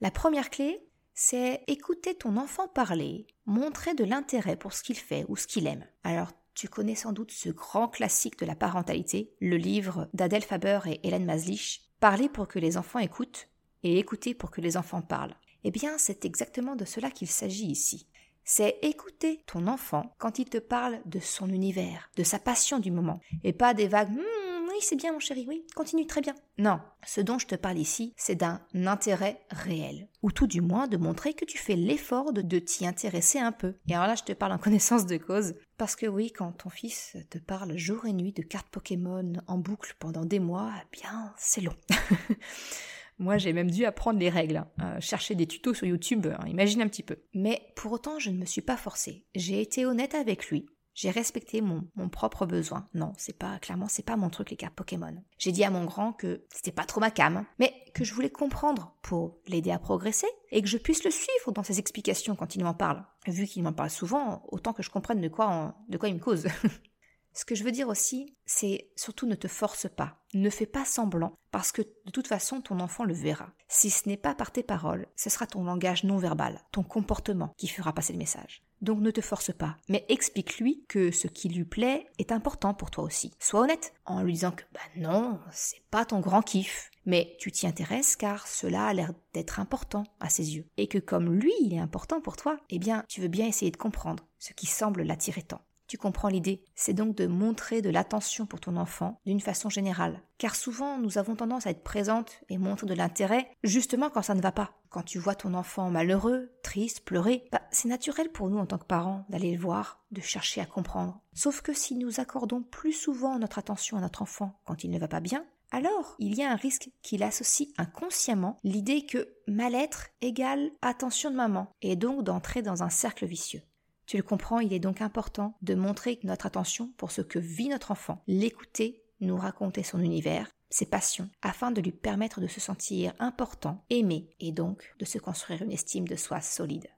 La 0.00 0.10
première 0.10 0.50
clé, 0.50 0.86
c'est 1.14 1.62
écouter 1.66 2.14
ton 2.14 2.36
enfant 2.36 2.68
parler, 2.68 3.26
montrer 3.46 3.94
de 3.94 4.04
l'intérêt 4.04 4.56
pour 4.56 4.72
ce 4.72 4.82
qu'il 4.82 4.96
fait 4.96 5.24
ou 5.28 5.36
ce 5.36 5.46
qu'il 5.46 5.66
aime. 5.66 5.86
Alors, 6.04 6.32
tu 6.54 6.68
connais 6.68 6.94
sans 6.94 7.12
doute 7.12 7.32
ce 7.32 7.48
grand 7.48 7.88
classique 7.88 8.38
de 8.38 8.46
la 8.46 8.56
parentalité, 8.56 9.34
le 9.40 9.56
livre 9.56 10.08
d'Adèle 10.14 10.42
Faber 10.42 10.80
et 10.86 11.06
Hélène 11.06 11.24
Maslich, 11.24 11.90
Parler 12.00 12.30
pour 12.30 12.48
que 12.48 12.58
les 12.58 12.78
enfants 12.78 12.98
écoutent 12.98 13.48
et 13.82 13.98
écouter 13.98 14.32
pour 14.32 14.50
que 14.50 14.62
les 14.62 14.78
enfants 14.78 15.02
parlent. 15.02 15.36
Eh 15.64 15.70
bien, 15.70 15.98
c'est 15.98 16.24
exactement 16.24 16.74
de 16.74 16.86
cela 16.86 17.10
qu'il 17.10 17.28
s'agit 17.28 17.66
ici 17.66 18.06
c'est 18.44 18.78
écouter 18.82 19.42
ton 19.46 19.66
enfant 19.66 20.14
quand 20.18 20.38
il 20.38 20.46
te 20.46 20.58
parle 20.58 21.00
de 21.06 21.20
son 21.20 21.48
univers, 21.48 22.10
de 22.16 22.22
sa 22.22 22.38
passion 22.38 22.78
du 22.78 22.90
moment, 22.90 23.20
et 23.44 23.52
pas 23.52 23.74
des 23.74 23.88
vagues 23.88 24.10
hum, 24.10 24.68
oui, 24.70 24.76
c'est 24.80 24.96
bien 24.96 25.12
mon 25.12 25.18
chéri, 25.18 25.44
oui, 25.48 25.66
continue 25.74 26.06
très 26.06 26.20
bien. 26.20 26.34
Non, 26.58 26.80
ce 27.04 27.20
dont 27.20 27.38
je 27.38 27.46
te 27.46 27.54
parle 27.56 27.78
ici, 27.78 28.14
c'est 28.16 28.36
d'un 28.36 28.60
intérêt 28.74 29.44
réel, 29.50 30.08
ou 30.22 30.30
tout 30.30 30.46
du 30.46 30.60
moins 30.60 30.86
de 30.86 30.96
montrer 30.96 31.34
que 31.34 31.44
tu 31.44 31.58
fais 31.58 31.74
l'effort 31.74 32.32
de, 32.32 32.40
de 32.40 32.58
t'y 32.58 32.86
intéresser 32.86 33.40
un 33.40 33.52
peu. 33.52 33.74
Et 33.88 33.94
alors 33.94 34.06
là, 34.06 34.14
je 34.14 34.22
te 34.22 34.32
parle 34.32 34.52
en 34.52 34.58
connaissance 34.58 35.06
de 35.06 35.16
cause, 35.16 35.54
parce 35.76 35.96
que 35.96 36.06
oui, 36.06 36.30
quand 36.30 36.52
ton 36.52 36.70
fils 36.70 37.16
te 37.30 37.38
parle 37.38 37.76
jour 37.76 38.06
et 38.06 38.12
nuit 38.12 38.32
de 38.32 38.42
cartes 38.42 38.68
Pokémon 38.70 39.32
en 39.48 39.58
boucle 39.58 39.96
pendant 39.98 40.24
des 40.24 40.40
mois, 40.40 40.70
eh 40.76 40.96
bien, 40.96 41.34
c'est 41.36 41.62
long. 41.62 41.76
Moi, 43.20 43.36
j'ai 43.36 43.52
même 43.52 43.70
dû 43.70 43.84
apprendre 43.84 44.18
les 44.18 44.30
règles, 44.30 44.64
hein. 44.78 44.98
chercher 44.98 45.34
des 45.34 45.46
tutos 45.46 45.74
sur 45.74 45.86
YouTube, 45.86 46.26
hein, 46.26 46.46
imagine 46.46 46.80
un 46.80 46.88
petit 46.88 47.02
peu. 47.02 47.18
Mais 47.34 47.60
pour 47.76 47.92
autant, 47.92 48.18
je 48.18 48.30
ne 48.30 48.38
me 48.38 48.46
suis 48.46 48.62
pas 48.62 48.78
forcée. 48.78 49.26
J'ai 49.34 49.60
été 49.60 49.84
honnête 49.84 50.14
avec 50.14 50.48
lui. 50.48 50.66
J'ai 50.94 51.10
respecté 51.10 51.60
mon, 51.60 51.86
mon 51.94 52.08
propre 52.08 52.46
besoin. 52.46 52.86
Non, 52.94 53.12
c'est 53.16 53.38
pas, 53.38 53.58
clairement, 53.58 53.88
c'est 53.88 54.04
pas 54.04 54.16
mon 54.16 54.30
truc, 54.30 54.50
les 54.50 54.56
cartes 54.56 54.74
Pokémon. 54.74 55.14
J'ai 55.38 55.52
dit 55.52 55.64
à 55.64 55.70
mon 55.70 55.84
grand 55.84 56.12
que 56.12 56.46
c'était 56.50 56.72
pas 56.72 56.84
trop 56.84 57.00
ma 57.00 57.10
cam, 57.10 57.44
mais 57.58 57.72
que 57.94 58.04
je 58.04 58.14
voulais 58.14 58.30
comprendre 58.30 58.96
pour 59.02 59.38
l'aider 59.46 59.70
à 59.70 59.78
progresser 59.78 60.26
et 60.50 60.62
que 60.62 60.68
je 60.68 60.78
puisse 60.78 61.04
le 61.04 61.10
suivre 61.10 61.52
dans 61.52 61.62
ses 61.62 61.78
explications 61.78 62.34
quand 62.36 62.56
il 62.56 62.64
m'en 62.64 62.74
parle. 62.74 63.04
Vu 63.26 63.46
qu'il 63.46 63.62
m'en 63.62 63.72
parle 63.72 63.90
souvent, 63.90 64.42
autant 64.48 64.72
que 64.72 64.82
je 64.82 64.90
comprenne 64.90 65.20
de 65.20 65.28
quoi, 65.28 65.76
de 65.88 65.98
quoi 65.98 66.08
il 66.08 66.14
me 66.14 66.20
cause. 66.20 66.48
Ce 67.32 67.44
que 67.44 67.54
je 67.54 67.62
veux 67.62 67.72
dire 67.72 67.88
aussi, 67.88 68.34
c'est 68.44 68.90
surtout 68.96 69.26
ne 69.26 69.34
te 69.34 69.48
force 69.48 69.88
pas, 69.88 70.18
ne 70.34 70.50
fais 70.50 70.66
pas 70.66 70.84
semblant, 70.84 71.34
parce 71.52 71.70
que 71.70 71.82
de 71.82 72.10
toute 72.12 72.26
façon 72.26 72.60
ton 72.60 72.80
enfant 72.80 73.04
le 73.04 73.14
verra. 73.14 73.52
Si 73.68 73.90
ce 73.90 74.08
n'est 74.08 74.16
pas 74.16 74.34
par 74.34 74.50
tes 74.50 74.62
paroles, 74.62 75.06
ce 75.16 75.30
sera 75.30 75.46
ton 75.46 75.64
langage 75.64 76.04
non 76.04 76.18
verbal, 76.18 76.60
ton 76.72 76.82
comportement 76.82 77.54
qui 77.56 77.68
fera 77.68 77.92
passer 77.92 78.12
le 78.12 78.18
message. 78.18 78.64
Donc 78.80 79.00
ne 79.00 79.10
te 79.10 79.20
force 79.20 79.52
pas, 79.52 79.76
mais 79.88 80.04
explique-lui 80.08 80.84
que 80.88 81.10
ce 81.10 81.28
qui 81.28 81.48
lui 81.48 81.64
plaît 81.64 82.06
est 82.18 82.32
important 82.32 82.74
pour 82.74 82.90
toi 82.90 83.04
aussi. 83.04 83.32
Sois 83.38 83.60
honnête 83.60 83.92
en 84.06 84.22
lui 84.22 84.32
disant 84.32 84.52
que 84.52 84.64
bah 84.72 84.80
non, 84.96 85.38
c'est 85.52 85.82
pas 85.90 86.04
ton 86.04 86.20
grand 86.20 86.42
kiff, 86.42 86.90
mais 87.04 87.36
tu 87.38 87.52
t'y 87.52 87.66
intéresses 87.66 88.16
car 88.16 88.48
cela 88.48 88.86
a 88.86 88.94
l'air 88.94 89.12
d'être 89.34 89.60
important 89.60 90.04
à 90.18 90.30
ses 90.30 90.56
yeux. 90.56 90.66
Et 90.78 90.88
que 90.88 90.98
comme 90.98 91.32
lui 91.32 91.52
il 91.60 91.74
est 91.74 91.78
important 91.78 92.20
pour 92.20 92.36
toi, 92.36 92.58
eh 92.70 92.78
bien 92.78 93.04
tu 93.06 93.20
veux 93.20 93.28
bien 93.28 93.46
essayer 93.46 93.70
de 93.70 93.76
comprendre 93.76 94.24
ce 94.38 94.52
qui 94.54 94.66
semble 94.66 95.02
l'attirer 95.02 95.42
tant. 95.42 95.60
Tu 95.90 95.98
comprends 95.98 96.28
l'idée 96.28 96.62
C'est 96.76 96.94
donc 96.94 97.16
de 97.16 97.26
montrer 97.26 97.82
de 97.82 97.90
l'attention 97.90 98.46
pour 98.46 98.60
ton 98.60 98.76
enfant 98.76 99.20
d'une 99.26 99.40
façon 99.40 99.68
générale. 99.68 100.22
Car 100.38 100.54
souvent, 100.54 100.98
nous 100.98 101.18
avons 101.18 101.34
tendance 101.34 101.66
à 101.66 101.70
être 101.70 101.82
présentes 101.82 102.42
et 102.48 102.58
montrer 102.58 102.86
de 102.86 102.94
l'intérêt 102.94 103.50
justement 103.64 104.08
quand 104.08 104.22
ça 104.22 104.36
ne 104.36 104.40
va 104.40 104.52
pas. 104.52 104.70
Quand 104.88 105.02
tu 105.02 105.18
vois 105.18 105.34
ton 105.34 105.52
enfant 105.52 105.90
malheureux, 105.90 106.52
triste, 106.62 107.00
pleurer, 107.00 107.42
bah, 107.50 107.62
c'est 107.72 107.88
naturel 107.88 108.30
pour 108.30 108.48
nous 108.48 108.58
en 108.58 108.66
tant 108.66 108.78
que 108.78 108.84
parents 108.84 109.26
d'aller 109.30 109.52
le 109.52 109.60
voir, 109.60 110.04
de 110.12 110.20
chercher 110.20 110.60
à 110.60 110.64
comprendre. 110.64 111.20
Sauf 111.34 111.60
que 111.60 111.72
si 111.72 111.96
nous 111.96 112.20
accordons 112.20 112.62
plus 112.62 112.92
souvent 112.92 113.40
notre 113.40 113.58
attention 113.58 113.96
à 113.96 114.00
notre 114.00 114.22
enfant 114.22 114.60
quand 114.66 114.84
il 114.84 114.92
ne 114.92 114.98
va 115.00 115.08
pas 115.08 115.18
bien, 115.18 115.44
alors 115.72 116.14
il 116.20 116.36
y 116.36 116.44
a 116.44 116.52
un 116.52 116.56
risque 116.56 116.90
qu'il 117.02 117.24
associe 117.24 117.70
inconsciemment 117.78 118.58
l'idée 118.62 119.06
que 119.06 119.28
mal-être 119.48 120.06
égale 120.20 120.70
attention 120.82 121.32
de 121.32 121.36
maman, 121.36 121.72
et 121.82 121.96
donc 121.96 122.22
d'entrer 122.22 122.62
dans 122.62 122.84
un 122.84 122.90
cercle 122.90 123.26
vicieux. 123.26 123.62
Tu 124.10 124.16
le 124.16 124.24
comprends, 124.24 124.58
il 124.58 124.72
est 124.72 124.80
donc 124.80 125.02
important 125.02 125.54
de 125.62 125.76
montrer 125.76 126.18
notre 126.24 126.44
attention 126.44 126.90
pour 126.96 127.12
ce 127.12 127.22
que 127.22 127.38
vit 127.38 127.68
notre 127.68 127.92
enfant, 127.92 128.24
l'écouter, 128.26 129.04
nous 129.20 129.36
raconter 129.36 129.84
son 129.84 130.00
univers, 130.00 130.50
ses 130.68 130.86
passions, 130.86 131.30
afin 131.42 131.70
de 131.70 131.80
lui 131.80 131.92
permettre 131.92 132.40
de 132.40 132.48
se 132.48 132.58
sentir 132.58 133.12
important, 133.20 133.84
aimé, 133.88 134.28
et 134.40 134.50
donc 134.50 134.96
de 134.98 135.04
se 135.04 135.18
construire 135.18 135.62
une 135.62 135.70
estime 135.70 136.08
de 136.08 136.16
soi 136.16 136.40
solide. 136.40 136.88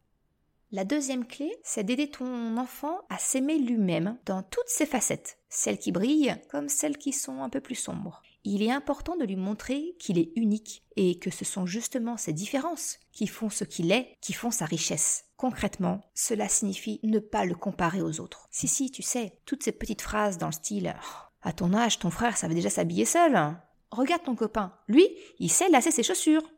La 0.71 0.87
deuxième 0.87 1.27
clé, 1.27 1.55
c'est 1.63 1.85
d'aider 1.85 2.09
ton 2.09 2.57
enfant 2.57 3.03
à 3.11 3.19
s'aimer 3.19 3.59
lui-même 3.59 4.17
dans 4.25 4.43
toutes 4.43 4.69
ses 4.69 4.87
facettes, 4.87 5.37
celles 5.51 5.79
qui 5.79 5.93
brillent 5.93 6.37
comme 6.49 6.71
celles 6.71 6.97
qui 6.97 7.13
sont 7.13 7.43
un 7.43 7.51
peu 7.51 7.61
plus 7.61 7.75
sombres 7.75 8.23
il 8.45 8.63
est 8.63 8.71
important 8.71 9.17
de 9.17 9.25
lui 9.25 9.37
montrer 9.37 9.95
qu'il 9.99 10.19
est 10.19 10.33
unique 10.37 10.83
et 10.97 11.19
que 11.19 11.31
ce 11.31 11.45
sont 11.45 11.67
justement 11.67 12.17
ces 12.17 12.33
différences 12.33 12.99
qui 13.13 13.27
font 13.27 13.51
ce 13.51 13.65
qu'il 13.65 13.93
est, 13.93 14.17
qui 14.21 14.33
font 14.33 14.51
sa 14.51 14.65
richesse. 14.65 15.25
Concrètement, 15.37 16.01
cela 16.15 16.49
signifie 16.49 17.01
ne 17.03 17.19
pas 17.19 17.45
le 17.45 17.55
comparer 17.55 18.03
aux 18.03 18.21
autres. 18.21 18.49
Si, 18.51 18.69
si, 18.69 18.91
tu 18.91 19.03
sais, 19.03 19.39
toutes 19.45 19.63
ces 19.63 19.73
petites 19.73 20.03
phrases 20.03 20.39
dans 20.39 20.47
le 20.47 20.53
style 20.53 20.95
oh, 20.97 21.17
À 21.43 21.53
ton 21.53 21.73
âge, 21.73 21.99
ton 21.99 22.11
frère 22.11 22.37
savait 22.37 22.55
déjà 22.55 22.71
s'habiller 22.71 23.05
seul. 23.05 23.57
Regarde 23.91 24.23
ton 24.25 24.35
copain, 24.35 24.73
lui, 24.89 25.07
il 25.39 25.51
sait 25.51 25.69
lasser 25.69 25.91
ses 25.91 26.03
chaussures. 26.03 26.49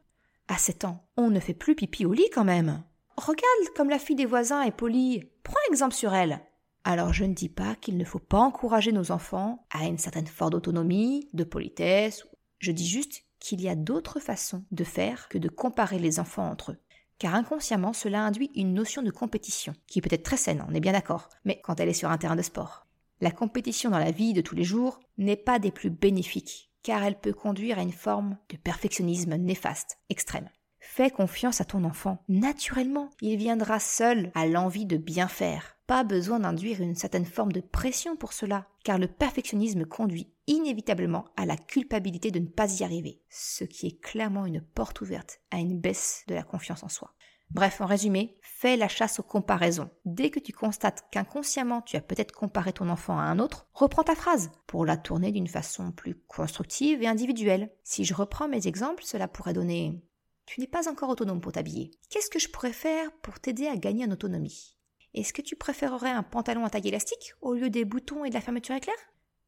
À 0.49 0.59
7 0.59 0.85
ans, 0.85 1.07
on 1.17 1.31
ne 1.31 1.41
fait 1.41 1.55
plus 1.55 1.75
pipi 1.75 2.05
au 2.05 2.13
lit 2.13 2.29
quand 2.33 2.45
même. 2.45 2.83
Regarde 3.17 3.75
comme 3.77 3.91
la 3.91 3.99
fille 3.99 4.17
des 4.17 4.27
voisins 4.27 4.63
est 4.63 4.77
polie. 4.77 5.25
Prends 5.43 5.55
exemple 5.71 5.95
sur 5.95 6.15
elle. 6.15 6.41
Alors 6.85 7.15
je 7.15 7.25
ne 7.25 7.33
dis 7.33 7.49
pas 7.49 7.75
qu'il 7.77 7.97
ne 7.97 8.05
faut 8.05 8.19
pas 8.19 8.39
encourager 8.39 8.93
nos 8.93 9.11
enfants 9.11 9.67
à 9.71 9.87
une 9.87 9.99
certaine 9.99 10.27
forme 10.27 10.51
d'autonomie, 10.51 11.29
de 11.33 11.45
politesse. 11.45 12.27
Je 12.59 12.73
dis 12.73 12.87
juste 12.87 13.25
qu'il 13.41 13.63
y 13.63 13.69
a 13.69 13.75
d'autres 13.75 14.21
façons 14.21 14.65
de 14.71 14.85
faire 14.85 15.29
que 15.29 15.39
de 15.39 15.49
comparer 15.49 15.99
les 15.99 16.21
enfants 16.21 16.49
entre 16.49 16.73
eux. 16.73 16.79
Car 17.19 17.35
inconsciemment, 17.35 17.93
cela 17.93 18.23
induit 18.23 18.51
une 18.55 18.75
notion 18.75 19.01
de 19.01 19.11
compétition, 19.11 19.73
qui 19.87 20.03
peut 20.03 20.13
être 20.13 20.25
très 20.25 20.37
saine, 20.37 20.65
on 20.69 20.75
est 20.75 20.81
bien 20.81 20.93
d'accord, 20.93 21.31
mais 21.45 21.61
quand 21.63 21.81
elle 21.81 21.89
est 21.89 21.95
sur 21.95 22.11
un 22.11 22.19
terrain 22.19 22.37
de 22.37 22.43
sport. 22.43 22.87
La 23.21 23.31
compétition 23.31 23.91
dans 23.91 23.99
la 23.99 24.11
vie 24.11 24.33
de 24.33 24.41
tous 24.41 24.55
les 24.55 24.65
jours 24.65 25.01
n'est 25.17 25.37
pas 25.37 25.59
des 25.59 25.71
plus 25.71 25.91
bénéfiques, 25.91 26.71
car 26.83 27.03
elle 27.03 27.19
peut 27.19 27.33
conduire 27.33 27.79
à 27.79 27.83
une 27.83 27.93
forme 27.93 28.37
de 28.51 28.57
perfectionnisme 28.57 29.37
néfaste, 29.37 29.99
extrême. 30.11 30.51
Fais 30.81 31.11
confiance 31.11 31.61
à 31.61 31.65
ton 31.65 31.85
enfant. 31.85 32.19
Naturellement, 32.29 33.09
il 33.23 33.37
viendra 33.39 33.81
seul 33.81 34.31
à 34.35 34.47
l'envie 34.47 34.85
de 34.85 34.99
bien 34.99 35.29
faire. 35.29 35.74
Pas 35.87 36.03
besoin 36.03 36.41
d'induire 36.41 36.81
une 36.81 36.95
certaine 36.95 37.27
forme 37.27 37.53
de 37.53 37.61
pression 37.61 38.17
pour 38.17 38.33
cela, 38.33 38.67
car 38.85 38.99
le 38.99 39.07
perfectionnisme 39.07 39.85
conduit 39.85 40.33
inévitablement 40.47 41.27
à 41.37 41.45
la 41.45 41.57
culpabilité 41.57 42.31
de 42.31 42.39
ne 42.39 42.47
pas 42.47 42.81
y 42.81 42.85
arriver, 42.85 43.21
ce 43.29 43.65
qui 43.65 43.87
est 43.87 44.01
clairement 44.01 44.47
une 44.47 44.63
porte 44.63 45.03
ouverte 45.03 45.41
à 45.51 45.59
une 45.59 45.79
baisse 45.79 46.25
de 46.27 46.35
la 46.35 46.43
confiance 46.43 46.83
en 46.83 46.89
soi. 46.89 47.15
Bref, 47.51 47.83
en 47.83 47.87
résumé, 47.87 48.39
fais 48.41 48.77
la 48.77 48.89
chasse 48.89 49.21
aux 49.21 49.25
comparaisons. 49.25 49.91
Dès 50.07 50.31
que 50.31 50.41
tu 50.41 50.53
constates 50.53 51.05
qu'inconsciemment 51.11 51.83
tu 51.83 51.97
as 51.97 52.01
peut-être 52.01 52.33
comparé 52.33 52.73
ton 52.73 52.89
enfant 52.89 53.19
à 53.19 53.25
un 53.25 53.39
autre, 53.39 53.69
reprends 53.75 54.03
ta 54.05 54.15
phrase 54.15 54.51
pour 54.67 54.87
la 54.87 54.97
tourner 54.97 55.33
d'une 55.33 55.47
façon 55.47 55.93
plus 55.93 56.15
constructive 56.27 57.03
et 57.03 57.07
individuelle. 57.07 57.71
Si 57.83 58.05
je 58.05 58.15
reprends 58.15 58.49
mes 58.49 58.67
exemples, 58.67 59.05
cela 59.05 59.29
pourrait 59.29 59.53
donner 59.53 60.03
tu 60.47 60.61
n'es 60.61 60.67
pas 60.67 60.91
encore 60.91 61.09
autonome 61.09 61.41
pour 61.41 61.53
t'habiller. 61.53 61.91
Qu'est-ce 62.11 62.29
que 62.29 62.39
je 62.39 62.49
pourrais 62.49 62.73
faire 62.73 63.11
pour 63.23 63.41
t'aider 63.41 63.67
à 63.67 63.77
gagner 63.77 64.05
en 64.05 64.11
autonomie? 64.11 64.74
Est-ce 65.15 65.33
que 65.33 65.43
tu 65.43 65.55
préférerais 65.55 66.11
un 66.11 66.25
pantalon 66.25 66.65
à 66.65 66.71
taille 66.71 66.89
élastique 66.89 67.35
au 67.41 67.55
lieu 67.55 67.71
des 67.71 67.85
boutons 67.85 68.25
et 68.25 68.31
de 68.31 68.35
la 68.35 68.41
fermeture 68.41 68.75
éclair? 68.75 68.97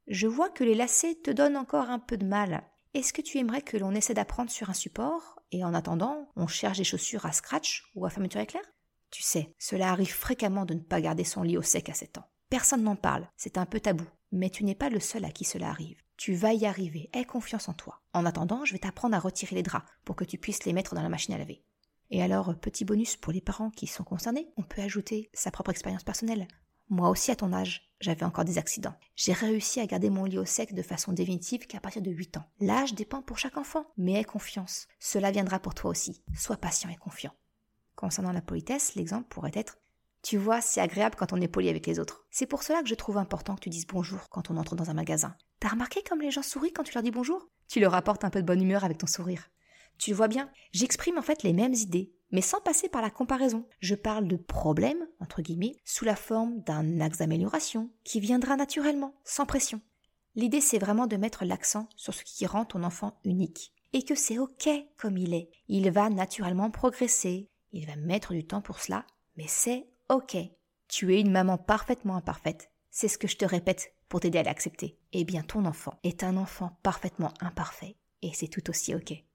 Je 0.06 0.28
vois 0.28 0.48
que 0.48 0.62
les 0.62 0.76
lacets 0.76 1.16
te 1.16 1.32
donnent 1.32 1.56
encore 1.56 1.90
un 1.90 1.98
peu 1.98 2.16
de 2.16 2.24
mal. 2.24 2.62
Est-ce 2.94 3.12
que 3.12 3.20
tu 3.20 3.38
aimerais 3.38 3.62
que 3.62 3.76
l'on 3.76 3.90
essaie 3.90 4.14
d'apprendre 4.14 4.50
sur 4.50 4.70
un 4.70 4.74
support 4.74 5.40
et 5.50 5.64
en 5.64 5.74
attendant, 5.74 6.28
on 6.36 6.46
cherche 6.46 6.78
des 6.78 6.84
chaussures 6.84 7.26
à 7.26 7.32
scratch 7.32 7.90
ou 7.96 8.06
à 8.06 8.10
fermeture 8.10 8.40
éclair? 8.40 8.62
Tu 9.10 9.22
sais, 9.22 9.56
cela 9.58 9.90
arrive 9.90 10.14
fréquemment 10.14 10.66
de 10.66 10.74
ne 10.74 10.80
pas 10.80 11.00
garder 11.00 11.24
son 11.24 11.42
lit 11.42 11.58
au 11.58 11.62
sec 11.62 11.88
à 11.88 11.94
7 11.94 12.18
ans. 12.18 12.28
Personne 12.48 12.84
n'en 12.84 12.94
parle, 12.94 13.28
c'est 13.36 13.58
un 13.58 13.66
peu 13.66 13.80
tabou, 13.80 14.06
mais 14.30 14.50
tu 14.50 14.62
n'es 14.62 14.76
pas 14.76 14.88
le 14.88 15.00
seul 15.00 15.24
à 15.24 15.30
qui 15.30 15.44
cela 15.44 15.68
arrive. 15.68 16.00
Tu 16.16 16.34
vas 16.34 16.54
y 16.54 16.64
arriver, 16.64 17.10
aie 17.12 17.24
confiance 17.24 17.68
en 17.68 17.74
toi. 17.74 18.02
En 18.12 18.24
attendant, 18.24 18.64
je 18.64 18.72
vais 18.72 18.78
t'apprendre 18.78 19.16
à 19.16 19.20
retirer 19.20 19.56
les 19.56 19.64
draps 19.64 19.86
pour 20.04 20.14
que 20.14 20.24
tu 20.24 20.38
puisses 20.38 20.64
les 20.64 20.72
mettre 20.72 20.94
dans 20.94 21.02
la 21.02 21.08
machine 21.08 21.34
à 21.34 21.38
laver. 21.38 21.64
Et 22.10 22.22
alors, 22.22 22.54
petit 22.56 22.84
bonus 22.84 23.16
pour 23.16 23.32
les 23.32 23.40
parents 23.40 23.70
qui 23.70 23.86
sont 23.86 24.04
concernés, 24.04 24.48
on 24.56 24.62
peut 24.62 24.82
ajouter 24.82 25.30
sa 25.32 25.50
propre 25.50 25.70
expérience 25.70 26.04
personnelle. 26.04 26.46
Moi 26.88 27.10
aussi, 27.10 27.30
à 27.30 27.36
ton 27.36 27.52
âge, 27.52 27.90
j'avais 28.00 28.24
encore 28.24 28.44
des 28.44 28.58
accidents. 28.58 28.94
J'ai 29.16 29.32
réussi 29.32 29.80
à 29.80 29.86
garder 29.86 30.10
mon 30.10 30.24
lit 30.24 30.38
au 30.38 30.44
sec 30.44 30.72
de 30.72 30.82
façon 30.82 31.12
définitive 31.12 31.66
qu'à 31.66 31.80
partir 31.80 32.02
de 32.02 32.10
8 32.10 32.36
ans. 32.36 32.48
L'âge 32.60 32.94
dépend 32.94 33.22
pour 33.22 33.38
chaque 33.38 33.56
enfant, 33.56 33.86
mais 33.96 34.20
aie 34.20 34.24
confiance. 34.24 34.86
Cela 35.00 35.32
viendra 35.32 35.58
pour 35.58 35.74
toi 35.74 35.90
aussi. 35.90 36.22
Sois 36.36 36.56
patient 36.56 36.90
et 36.90 36.96
confiant. 36.96 37.32
Concernant 37.96 38.32
la 38.32 38.42
politesse, 38.42 38.94
l'exemple 38.94 39.28
pourrait 39.28 39.52
être 39.54 39.78
tu 40.26 40.38
vois, 40.38 40.60
c'est 40.60 40.80
agréable 40.80 41.14
quand 41.16 41.32
on 41.32 41.40
est 41.40 41.46
poli 41.46 41.68
avec 41.68 41.86
les 41.86 42.00
autres. 42.00 42.26
C'est 42.32 42.46
pour 42.46 42.64
cela 42.64 42.82
que 42.82 42.88
je 42.88 42.96
trouve 42.96 43.16
important 43.16 43.54
que 43.54 43.60
tu 43.60 43.68
dises 43.68 43.86
bonjour 43.86 44.28
quand 44.28 44.50
on 44.50 44.56
entre 44.56 44.74
dans 44.74 44.90
un 44.90 44.94
magasin. 44.94 45.36
T'as 45.60 45.68
remarqué 45.68 46.02
comme 46.02 46.20
les 46.20 46.32
gens 46.32 46.42
sourient 46.42 46.72
quand 46.72 46.82
tu 46.82 46.92
leur 46.94 47.04
dis 47.04 47.12
bonjour? 47.12 47.48
Tu 47.68 47.78
leur 47.78 47.94
apportes 47.94 48.24
un 48.24 48.30
peu 48.30 48.40
de 48.42 48.46
bonne 48.46 48.60
humeur 48.60 48.82
avec 48.82 48.98
ton 48.98 49.06
sourire. 49.06 49.48
Tu 49.98 50.10
le 50.10 50.16
vois 50.16 50.28
bien, 50.28 50.50
j'exprime 50.72 51.18
en 51.18 51.22
fait 51.22 51.42
les 51.42 51.52
mêmes 51.52 51.74
idées, 51.74 52.12
mais 52.30 52.40
sans 52.40 52.60
passer 52.60 52.88
par 52.88 53.02
la 53.02 53.10
comparaison. 53.10 53.66
Je 53.80 53.94
parle 53.94 54.28
de 54.28 54.36
problème, 54.36 55.06
entre 55.20 55.42
guillemets, 55.42 55.76
sous 55.84 56.04
la 56.04 56.16
forme 56.16 56.60
d'un 56.62 57.00
axe 57.00 57.18
d'amélioration, 57.18 57.90
qui 58.04 58.20
viendra 58.20 58.56
naturellement, 58.56 59.14
sans 59.24 59.46
pression. 59.46 59.80
L'idée 60.34 60.60
c'est 60.60 60.78
vraiment 60.78 61.06
de 61.06 61.16
mettre 61.16 61.44
l'accent 61.44 61.88
sur 61.96 62.12
ce 62.12 62.24
qui 62.24 62.46
rend 62.46 62.64
ton 62.64 62.82
enfant 62.82 63.18
unique, 63.24 63.72
et 63.92 64.02
que 64.02 64.14
c'est 64.14 64.38
ok 64.38 64.68
comme 64.98 65.16
il 65.16 65.32
est. 65.32 65.50
Il 65.68 65.90
va 65.90 66.10
naturellement 66.10 66.70
progresser, 66.70 67.48
il 67.72 67.86
va 67.86 67.96
mettre 67.96 68.34
du 68.34 68.46
temps 68.46 68.60
pour 68.60 68.80
cela, 68.80 69.06
mais 69.36 69.46
c'est 69.48 69.88
Ok, 70.08 70.36
tu 70.88 71.14
es 71.14 71.20
une 71.20 71.32
maman 71.32 71.58
parfaitement 71.58 72.16
imparfaite. 72.16 72.70
C'est 72.90 73.08
ce 73.08 73.18
que 73.18 73.26
je 73.26 73.36
te 73.36 73.44
répète 73.44 73.92
pour 74.08 74.20
t'aider 74.20 74.38
à 74.38 74.44
l'accepter. 74.44 74.98
Eh 75.12 75.24
bien, 75.24 75.42
ton 75.42 75.64
enfant 75.64 75.98
est 76.04 76.22
un 76.22 76.36
enfant 76.36 76.78
parfaitement 76.82 77.34
imparfait 77.40 77.96
et 78.22 78.30
c'est 78.32 78.48
tout 78.48 78.70
aussi 78.70 78.94
ok. 78.94 79.25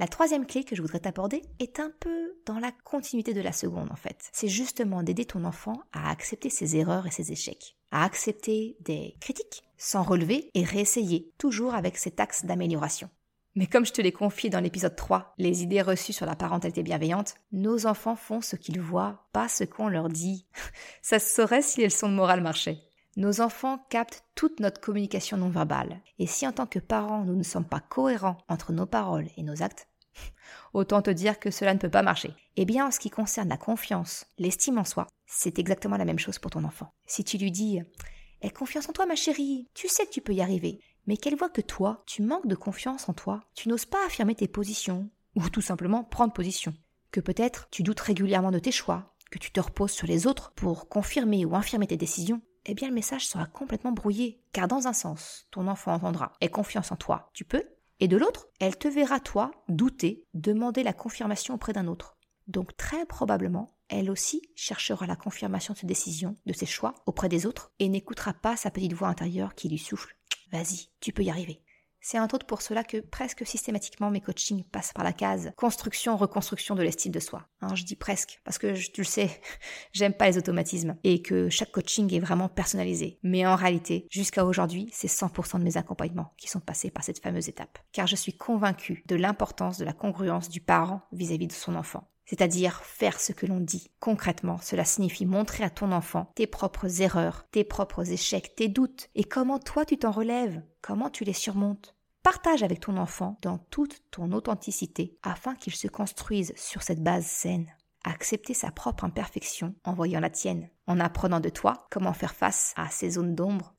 La 0.00 0.08
troisième 0.08 0.44
clé 0.44 0.64
que 0.64 0.74
je 0.74 0.82
voudrais 0.82 0.98
t'aborder 0.98 1.42
est 1.60 1.78
un 1.78 1.92
peu 2.00 2.34
dans 2.46 2.58
la 2.58 2.72
continuité 2.72 3.32
de 3.32 3.40
la 3.40 3.52
seconde 3.52 3.92
en 3.92 3.96
fait. 3.96 4.28
C'est 4.32 4.48
justement 4.48 5.04
d'aider 5.04 5.24
ton 5.24 5.44
enfant 5.44 5.80
à 5.92 6.10
accepter 6.10 6.50
ses 6.50 6.76
erreurs 6.76 7.06
et 7.06 7.12
ses 7.12 7.30
échecs, 7.30 7.76
à 7.92 8.04
accepter 8.04 8.76
des 8.80 9.14
critiques 9.20 9.62
sans 9.78 10.02
relever 10.02 10.50
et 10.54 10.64
réessayer, 10.64 11.32
toujours 11.38 11.74
avec 11.74 11.96
cet 11.96 12.18
axe 12.18 12.44
d'amélioration. 12.44 13.08
Mais 13.54 13.68
comme 13.68 13.86
je 13.86 13.92
te 13.92 14.02
l'ai 14.02 14.10
confié 14.10 14.50
dans 14.50 14.58
l'épisode 14.58 14.96
3, 14.96 15.34
les 15.38 15.62
idées 15.62 15.82
reçues 15.82 16.12
sur 16.12 16.26
la 16.26 16.34
parentalité 16.34 16.82
bienveillante, 16.82 17.36
nos 17.52 17.86
enfants 17.86 18.16
font 18.16 18.40
ce 18.40 18.56
qu'ils 18.56 18.80
voient, 18.80 19.28
pas 19.32 19.48
ce 19.48 19.62
qu'on 19.62 19.86
leur 19.86 20.08
dit. 20.08 20.44
Ça 21.02 21.20
se 21.20 21.32
saurait 21.32 21.62
si 21.62 21.82
elles 21.82 21.92
sont 21.92 22.08
de 22.08 22.14
morale 22.14 22.42
marché. 22.42 22.80
Nos 23.16 23.40
enfants 23.40 23.78
captent 23.90 24.24
toute 24.34 24.58
notre 24.58 24.80
communication 24.80 25.36
non 25.36 25.48
verbale. 25.48 26.00
Et 26.18 26.26
si 26.26 26.46
en 26.48 26.52
tant 26.52 26.66
que 26.66 26.80
parents, 26.80 27.24
nous 27.24 27.36
ne 27.36 27.44
sommes 27.44 27.64
pas 27.64 27.78
cohérents 27.78 28.38
entre 28.48 28.72
nos 28.72 28.86
paroles 28.86 29.28
et 29.36 29.44
nos 29.44 29.62
actes, 29.62 29.88
autant 30.74 31.00
te 31.00 31.10
dire 31.10 31.38
que 31.38 31.52
cela 31.52 31.74
ne 31.74 31.78
peut 31.78 31.90
pas 31.90 32.02
marcher. 32.02 32.34
Eh 32.56 32.64
bien, 32.64 32.86
en 32.86 32.90
ce 32.90 32.98
qui 32.98 33.10
concerne 33.10 33.48
la 33.48 33.56
confiance, 33.56 34.26
l'estime 34.38 34.78
en 34.78 34.84
soi, 34.84 35.06
c'est 35.26 35.60
exactement 35.60 35.96
la 35.96 36.04
même 36.04 36.18
chose 36.18 36.40
pour 36.40 36.50
ton 36.50 36.64
enfant. 36.64 36.92
Si 37.06 37.22
tu 37.22 37.38
lui 37.38 37.52
dis 37.52 37.80
Aie 38.42 38.50
confiance 38.50 38.88
en 38.88 38.92
toi, 38.92 39.06
ma 39.06 39.14
chérie, 39.14 39.68
tu 39.74 39.88
sais 39.88 40.06
que 40.06 40.10
tu 40.10 40.20
peux 40.20 40.34
y 40.34 40.42
arriver, 40.42 40.80
mais 41.06 41.16
qu'elle 41.16 41.36
voit 41.36 41.48
que 41.48 41.60
toi, 41.60 42.02
tu 42.06 42.22
manques 42.22 42.48
de 42.48 42.56
confiance 42.56 43.08
en 43.08 43.12
toi, 43.12 43.44
tu 43.54 43.68
n'oses 43.68 43.86
pas 43.86 44.04
affirmer 44.06 44.34
tes 44.34 44.48
positions, 44.48 45.08
ou 45.36 45.48
tout 45.48 45.60
simplement 45.60 46.02
prendre 46.02 46.32
position, 46.32 46.74
que 47.12 47.20
peut-être 47.20 47.68
tu 47.70 47.84
doutes 47.84 48.00
régulièrement 48.00 48.50
de 48.50 48.58
tes 48.58 48.72
choix, 48.72 49.14
que 49.30 49.38
tu 49.38 49.52
te 49.52 49.60
reposes 49.60 49.92
sur 49.92 50.08
les 50.08 50.26
autres 50.26 50.52
pour 50.56 50.88
confirmer 50.88 51.44
ou 51.44 51.54
infirmer 51.54 51.86
tes 51.86 51.96
décisions, 51.96 52.42
eh 52.66 52.74
bien 52.74 52.88
le 52.88 52.94
message 52.94 53.26
sera 53.26 53.46
complètement 53.46 53.92
brouillé, 53.92 54.40
car 54.52 54.68
dans 54.68 54.86
un 54.86 54.92
sens, 54.92 55.46
ton 55.50 55.68
enfant 55.68 55.92
entendra 55.92 56.32
Aie 56.40 56.48
confiance 56.48 56.92
en 56.92 56.96
toi, 56.96 57.30
tu 57.34 57.44
peux, 57.44 57.64
et 58.00 58.08
de 58.08 58.16
l'autre, 58.16 58.48
elle 58.60 58.76
te 58.76 58.88
verra 58.88 59.20
toi 59.20 59.50
douter, 59.68 60.24
demander 60.34 60.82
la 60.82 60.92
confirmation 60.92 61.54
auprès 61.54 61.72
d'un 61.72 61.86
autre. 61.86 62.16
Donc 62.46 62.76
très 62.76 63.06
probablement, 63.06 63.76
elle 63.88 64.10
aussi 64.10 64.42
cherchera 64.54 65.06
la 65.06 65.16
confirmation 65.16 65.74
de 65.74 65.78
ses 65.78 65.86
décisions, 65.86 66.36
de 66.46 66.52
ses 66.52 66.66
choix 66.66 66.94
auprès 67.06 67.28
des 67.28 67.46
autres, 67.46 67.72
et 67.78 67.88
n'écoutera 67.88 68.34
pas 68.34 68.56
sa 68.56 68.70
petite 68.70 68.92
voix 68.92 69.08
intérieure 69.08 69.54
qui 69.54 69.68
lui 69.68 69.78
souffle 69.78 70.16
Vas-y, 70.52 70.88
tu 71.00 71.12
peux 71.12 71.22
y 71.22 71.30
arriver. 71.30 71.63
C'est 72.06 72.18
entre 72.18 72.34
autres 72.34 72.44
pour 72.44 72.60
cela 72.60 72.84
que 72.84 72.98
presque 72.98 73.46
systématiquement 73.46 74.10
mes 74.10 74.20
coachings 74.20 74.62
passent 74.64 74.92
par 74.92 75.04
la 75.04 75.14
case 75.14 75.52
construction, 75.56 76.18
reconstruction 76.18 76.74
de 76.74 76.82
l'estime 76.82 77.12
de 77.12 77.18
soi. 77.18 77.48
Hein, 77.62 77.74
je 77.74 77.84
dis 77.84 77.96
presque 77.96 78.42
parce 78.44 78.58
que 78.58 78.76
tu 78.76 79.00
le 79.00 79.06
sais, 79.06 79.40
j'aime 79.94 80.12
pas 80.12 80.28
les 80.28 80.36
automatismes 80.36 80.98
et 81.02 81.22
que 81.22 81.48
chaque 81.48 81.72
coaching 81.72 82.12
est 82.12 82.20
vraiment 82.20 82.50
personnalisé. 82.50 83.18
Mais 83.22 83.46
en 83.46 83.56
réalité, 83.56 84.06
jusqu'à 84.10 84.44
aujourd'hui, 84.44 84.90
c'est 84.92 85.08
100% 85.08 85.60
de 85.60 85.64
mes 85.64 85.78
accompagnements 85.78 86.34
qui 86.36 86.50
sont 86.50 86.60
passés 86.60 86.90
par 86.90 87.04
cette 87.04 87.22
fameuse 87.22 87.48
étape. 87.48 87.78
Car 87.92 88.06
je 88.06 88.16
suis 88.16 88.36
convaincue 88.36 89.02
de 89.06 89.16
l'importance 89.16 89.78
de 89.78 89.86
la 89.86 89.94
congruence 89.94 90.50
du 90.50 90.60
parent 90.60 91.00
vis-à-vis 91.10 91.46
-vis 91.46 91.48
de 91.48 91.52
son 91.54 91.74
enfant 91.74 92.06
c'est-à-dire 92.26 92.82
faire 92.82 93.20
ce 93.20 93.32
que 93.32 93.46
l'on 93.46 93.60
dit. 93.60 93.90
Concrètement, 94.00 94.58
cela 94.62 94.84
signifie 94.84 95.26
montrer 95.26 95.64
à 95.64 95.70
ton 95.70 95.92
enfant 95.92 96.32
tes 96.34 96.46
propres 96.46 97.02
erreurs, 97.02 97.46
tes 97.50 97.64
propres 97.64 98.10
échecs, 98.12 98.54
tes 98.56 98.68
doutes, 98.68 99.08
et 99.14 99.24
comment 99.24 99.58
toi 99.58 99.84
tu 99.84 99.98
t'en 99.98 100.10
relèves, 100.10 100.62
comment 100.80 101.10
tu 101.10 101.24
les 101.24 101.32
surmontes? 101.32 101.94
Partage 102.22 102.62
avec 102.62 102.80
ton 102.80 102.96
enfant 102.96 103.38
dans 103.42 103.58
toute 103.58 104.02
ton 104.10 104.32
authenticité 104.32 105.18
afin 105.22 105.54
qu'il 105.54 105.74
se 105.74 105.88
construise 105.88 106.54
sur 106.56 106.82
cette 106.82 107.02
base 107.02 107.26
saine. 107.26 107.70
Accepter 108.02 108.54
sa 108.54 108.70
propre 108.70 109.04
imperfection 109.04 109.74
en 109.84 109.92
voyant 109.92 110.20
la 110.20 110.30
tienne, 110.30 110.70
en 110.86 111.00
apprenant 111.00 111.40
de 111.40 111.48
toi 111.50 111.86
comment 111.90 112.14
faire 112.14 112.34
face 112.34 112.72
à 112.76 112.88
ces 112.88 113.10
zones 113.10 113.34
d'ombre. 113.34 113.74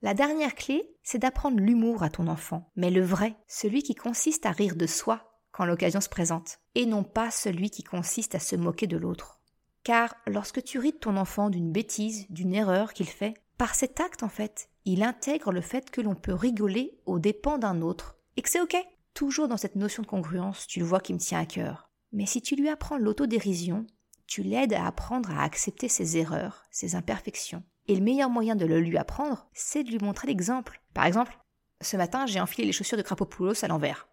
La 0.00 0.14
dernière 0.14 0.54
clé, 0.54 0.96
c'est 1.02 1.18
d'apprendre 1.18 1.60
l'humour 1.60 2.02
à 2.02 2.10
ton 2.10 2.26
enfant, 2.26 2.70
mais 2.76 2.90
le 2.90 3.02
vrai, 3.02 3.36
celui 3.48 3.82
qui 3.82 3.94
consiste 3.94 4.44
à 4.46 4.50
rire 4.50 4.76
de 4.76 4.86
soi 4.86 5.33
quand 5.54 5.64
l'occasion 5.64 6.00
se 6.00 6.08
présente, 6.08 6.58
et 6.74 6.84
non 6.84 7.04
pas 7.04 7.30
celui 7.30 7.70
qui 7.70 7.84
consiste 7.84 8.34
à 8.34 8.40
se 8.40 8.56
moquer 8.56 8.88
de 8.88 8.96
l'autre. 8.96 9.40
Car 9.84 10.16
lorsque 10.26 10.64
tu 10.64 10.80
ris 10.80 10.92
de 10.92 10.98
ton 10.98 11.16
enfant 11.16 11.48
d'une 11.48 11.70
bêtise, 11.70 12.26
d'une 12.28 12.54
erreur 12.54 12.92
qu'il 12.92 13.08
fait, 13.08 13.34
par 13.56 13.76
cet 13.76 14.00
acte 14.00 14.24
en 14.24 14.28
fait, 14.28 14.68
il 14.84 15.04
intègre 15.04 15.52
le 15.52 15.60
fait 15.60 15.90
que 15.90 16.00
l'on 16.00 16.16
peut 16.16 16.34
rigoler 16.34 16.98
aux 17.06 17.20
dépens 17.20 17.58
d'un 17.58 17.82
autre 17.82 18.16
et 18.36 18.42
que 18.42 18.50
c'est 18.50 18.60
ok. 18.60 18.76
Toujours 19.14 19.46
dans 19.46 19.56
cette 19.56 19.76
notion 19.76 20.02
de 20.02 20.08
congruence, 20.08 20.66
tu 20.66 20.80
le 20.80 20.84
vois 20.84 20.98
qui 20.98 21.14
me 21.14 21.20
tient 21.20 21.38
à 21.38 21.46
cœur. 21.46 21.88
Mais 22.10 22.26
si 22.26 22.42
tu 22.42 22.56
lui 22.56 22.68
apprends 22.68 22.98
l'autodérision, 22.98 23.86
tu 24.26 24.42
l'aides 24.42 24.72
à 24.72 24.86
apprendre 24.86 25.30
à 25.30 25.44
accepter 25.44 25.86
ses 25.88 26.16
erreurs, 26.16 26.64
ses 26.72 26.96
imperfections. 26.96 27.62
Et 27.86 27.94
le 27.94 28.02
meilleur 28.02 28.28
moyen 28.28 28.56
de 28.56 28.66
le 28.66 28.80
lui 28.80 28.98
apprendre, 28.98 29.46
c'est 29.52 29.84
de 29.84 29.90
lui 29.90 29.98
montrer 29.98 30.26
l'exemple. 30.26 30.82
Par 30.94 31.04
exemple, 31.04 31.38
ce 31.80 31.96
matin, 31.96 32.26
j'ai 32.26 32.40
enfilé 32.40 32.66
les 32.66 32.72
chaussures 32.72 32.98
de 32.98 33.02
Crapopoulos 33.02 33.64
à 33.64 33.68
l'envers. 33.68 34.08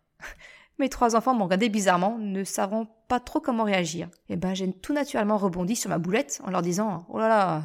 Mes 0.80 0.90
trois 0.90 1.16
enfants 1.16 1.34
m'ont 1.34 1.46
regardé 1.46 1.70
bizarrement, 1.70 2.18
ne 2.18 2.44
savant 2.44 2.88
pas 3.08 3.20
trop 3.20 3.40
comment 3.40 3.63
réagir. 3.63 4.08
Et 4.30 4.34
eh 4.34 4.36
ben, 4.36 4.54
j'ai 4.54 4.72
tout 4.72 4.94
naturellement 4.94 5.38
rebondi 5.38 5.75
sur 5.75 5.90
ma 5.90 5.98
boulette 5.98 6.42
en 6.44 6.50
leur 6.50 6.62
disant 6.62 7.06
Oh 7.10 7.20
là 7.20 7.28
là, 7.28 7.63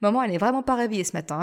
maman, 0.00 0.22
elle 0.22 0.32
est 0.32 0.38
vraiment 0.38 0.62
pas 0.62 0.74
réveillée 0.74 1.04
ce 1.04 1.16
matin. 1.16 1.42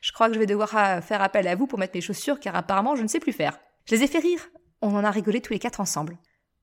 Je 0.00 0.12
crois 0.12 0.28
que 0.28 0.34
je 0.34 0.38
vais 0.38 0.46
devoir 0.46 0.76
euh, 0.76 1.00
faire 1.00 1.22
appel 1.22 1.48
à 1.48 1.54
vous 1.54 1.66
pour 1.66 1.78
mettre 1.78 1.96
mes 1.96 2.00
chaussures 2.00 2.40
car 2.40 2.54
apparemment 2.56 2.96
je 2.96 3.02
ne 3.02 3.08
sais 3.08 3.20
plus 3.20 3.32
faire. 3.32 3.58
Je 3.86 3.94
les 3.94 4.02
ai 4.02 4.06
fait 4.06 4.18
rire. 4.18 4.48
On 4.82 4.94
en 4.94 5.04
a 5.04 5.10
rigolé 5.10 5.40
tous 5.40 5.52
les 5.52 5.58
quatre 5.58 5.80
ensemble. 5.80 6.18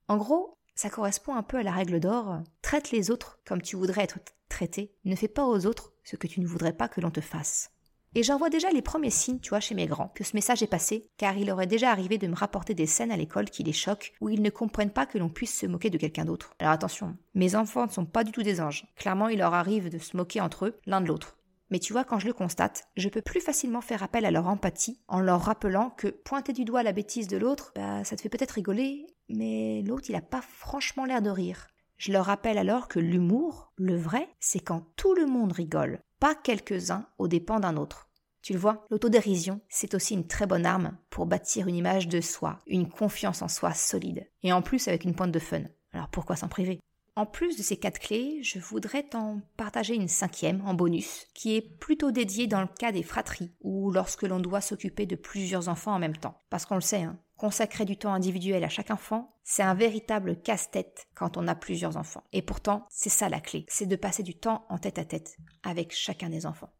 En 0.08 0.18
gros, 0.18 0.58
ça 0.76 0.90
correspond 0.90 1.36
un 1.36 1.44
peu 1.44 1.58
à 1.58 1.64
la 1.64 1.72
règle 1.72 2.00
d'or. 2.00 2.42
Traite 2.62 2.92
les 2.92 3.10
autres 3.10 3.40
comme 3.46 3.62
tu 3.62 3.76
voudrais 3.76 4.04
être 4.04 4.20
traité. 4.50 4.94
Ne 5.06 5.16
fais 5.16 5.28
pas 5.28 5.46
aux 5.46 5.66
autres 5.66 5.94
ce 6.04 6.16
que 6.16 6.28
tu 6.28 6.42
ne 6.42 6.48
voudrais 6.48 6.74
pas 6.74 6.88
que 6.88 7.02
l'on 7.02 7.12
te 7.12 7.22
fasse. 7.22 7.72
Et 8.14 8.24
j'en 8.24 8.38
vois 8.38 8.50
déjà 8.50 8.70
les 8.72 8.82
premiers 8.82 9.10
signes, 9.10 9.40
tu 9.40 9.52
vois, 9.52 9.62
chez 9.62 9.74
mes 9.74 9.88
grands, 9.88 10.10
que 10.10 10.26
ce 10.26 10.36
message 10.36 10.62
est 10.62 10.68
passé, 10.68 11.10
car 11.16 11.38
il 11.38 11.50
aurait 11.50 11.66
déjà 11.66 11.92
arrivé 11.92 12.18
de 12.18 12.28
me 12.28 12.36
rapporter 12.36 12.74
des 12.74 12.86
scènes 12.86 13.12
à 13.12 13.16
l'école 13.16 13.50
qui 13.50 13.64
les 13.64 13.72
choquent, 13.72 14.12
où 14.20 14.28
ils 14.28 14.42
ne 14.42 14.50
comprennent 14.50 14.92
pas 14.92 15.06
que 15.06 15.18
l'on 15.18 15.30
puisse 15.30 15.58
se 15.58 15.66
moquer 15.66 15.90
de 15.90 15.98
quelqu'un 15.98 16.26
d'autre. 16.26 16.54
Alors 16.60 16.74
attention, 16.74 17.16
mes 17.36 17.56
enfants 17.56 17.86
ne 17.86 17.92
sont 17.92 18.06
pas 18.06 18.26
du 18.26 18.34
tout 18.34 18.44
des 18.44 18.60
anges. 18.60 18.86
Clairement, 18.98 19.30
il 19.30 19.38
leur 19.38 19.54
arrive 19.54 19.90
de 19.90 19.98
se 19.98 20.18
moquer 20.18 20.42
entre 20.42 20.66
eux, 20.66 20.80
l'un 20.86 21.00
de 21.00 21.08
l'autre. 21.08 21.38
Mais 21.70 21.80
tu 21.80 21.94
vois, 21.94 22.04
quand 22.04 22.20
je 22.20 22.28
le 22.28 22.34
constate, 22.34 22.84
je 22.98 23.08
peux 23.08 23.22
plus 23.22 23.40
facilement 23.40 23.80
faire 23.80 24.04
appel 24.04 24.26
à 24.26 24.32
leur 24.32 24.48
empathie 24.48 25.00
en 25.08 25.22
leur 25.22 25.40
rappelant 25.40 25.92
que 25.92 26.10
pointer 26.10 26.52
du 26.52 26.66
doigt 26.66 26.84
la 26.84 26.92
bêtise 26.92 27.30
de 27.30 27.38
l'autre, 27.38 27.72
bah, 27.78 28.04
ça 28.04 28.18
te 28.18 28.22
fait 28.22 28.28
peut-être 28.28 28.52
rigoler, 28.52 29.08
mais 29.30 29.84
l'autre, 29.84 30.10
il 30.10 30.16
a 30.18 30.22
pas 30.22 30.42
franchement 30.42 31.06
l'air 31.06 31.22
de 31.22 31.30
rire. 31.30 31.68
Je 31.96 32.12
leur 32.12 32.26
rappelle 32.26 32.58
alors 32.58 32.90
que 32.90 33.00
l'humour, 33.00 33.72
le 33.78 33.96
vrai, 33.96 34.28
c'est 34.42 34.60
quand 34.60 34.86
tout 34.98 35.14
le 35.14 35.28
monde 35.28 35.54
rigole, 35.54 36.02
pas 36.22 36.36
quelques-uns 36.36 37.08
aux 37.18 37.28
dépens 37.28 37.60
d'un 37.60 37.76
autre. 37.78 38.08
Tu 38.44 38.54
le 38.54 38.60
vois, 38.60 38.86
l'autodérision, 38.92 39.60
c'est 39.70 39.96
aussi 39.96 40.14
une 40.14 40.28
très 40.28 40.46
bonne 40.46 40.68
arme 40.68 40.96
pour 41.10 41.26
bâtir 41.26 41.68
une 41.68 41.76
image 41.76 42.08
de 42.08 42.22
soi, 42.22 42.60
une 42.68 42.88
confiance 42.88 43.42
en 43.42 43.48
soi 43.48 43.74
solide, 43.74 44.30
et 44.44 44.54
en 44.54 44.62
plus 44.62 44.88
avec 44.88 45.04
une 45.04 45.16
pointe 45.16 45.32
de 45.32 45.40
fun. 45.40 45.64
Alors 45.94 46.10
pourquoi 46.10 46.36
s'en 46.36 46.48
priver? 46.48 46.80
En 47.16 47.26
plus 47.26 47.58
de 47.58 47.64
ces 47.64 47.78
quatre 47.78 48.00
clés, 48.00 48.42
je 48.42 48.60
voudrais 48.60 49.04
t'en 49.04 49.42
partager 49.58 49.96
une 49.96 50.08
cinquième 50.08 50.62
en 50.66 50.74
bonus, 50.74 51.28
qui 51.34 51.56
est 51.56 51.62
plutôt 51.62 52.12
dédiée 52.12 52.48
dans 52.48 52.62
le 52.62 52.68
cas 52.68 52.92
des 52.92 53.04
fratries, 53.04 53.52
ou 53.62 53.92
lorsque 53.92 54.24
l'on 54.24 54.40
doit 54.40 54.62
s'occuper 54.62 55.06
de 55.06 55.16
plusieurs 55.16 55.68
enfants 55.68 55.94
en 55.94 56.00
même 56.00 56.16
temps. 56.16 56.42
Parce 56.50 56.66
qu'on 56.66 56.76
le 56.76 56.82
sait, 56.82 57.04
hein, 57.04 57.20
consacrer 57.38 57.86
du 57.86 57.98
temps 57.98 58.14
individuel 58.14 58.64
à 58.64 58.70
chaque 58.70 58.92
enfant, 58.92 59.36
c'est 59.44 59.64
un 59.64 59.74
véritable 59.74 60.40
casse-tête 60.42 61.08
quand 61.16 61.38
on 61.38 61.48
a 61.48 61.56
plusieurs 61.56 61.98
enfants. 61.98 62.24
Et 62.32 62.42
pourtant, 62.42 62.86
c'est 62.90 63.10
ça 63.10 63.30
la 63.30 63.42
clé, 63.42 63.66
c'est 63.68 63.88
de 63.88 63.96
passer 63.96 64.24
du 64.24 64.36
temps 64.36 64.66
en 64.70 64.78
tête 64.78 65.00
à 65.00 65.06
tête 65.06 65.38
avec 65.64 65.94
chacun 65.94 66.30
des 66.30 66.46
enfants. 66.46 66.72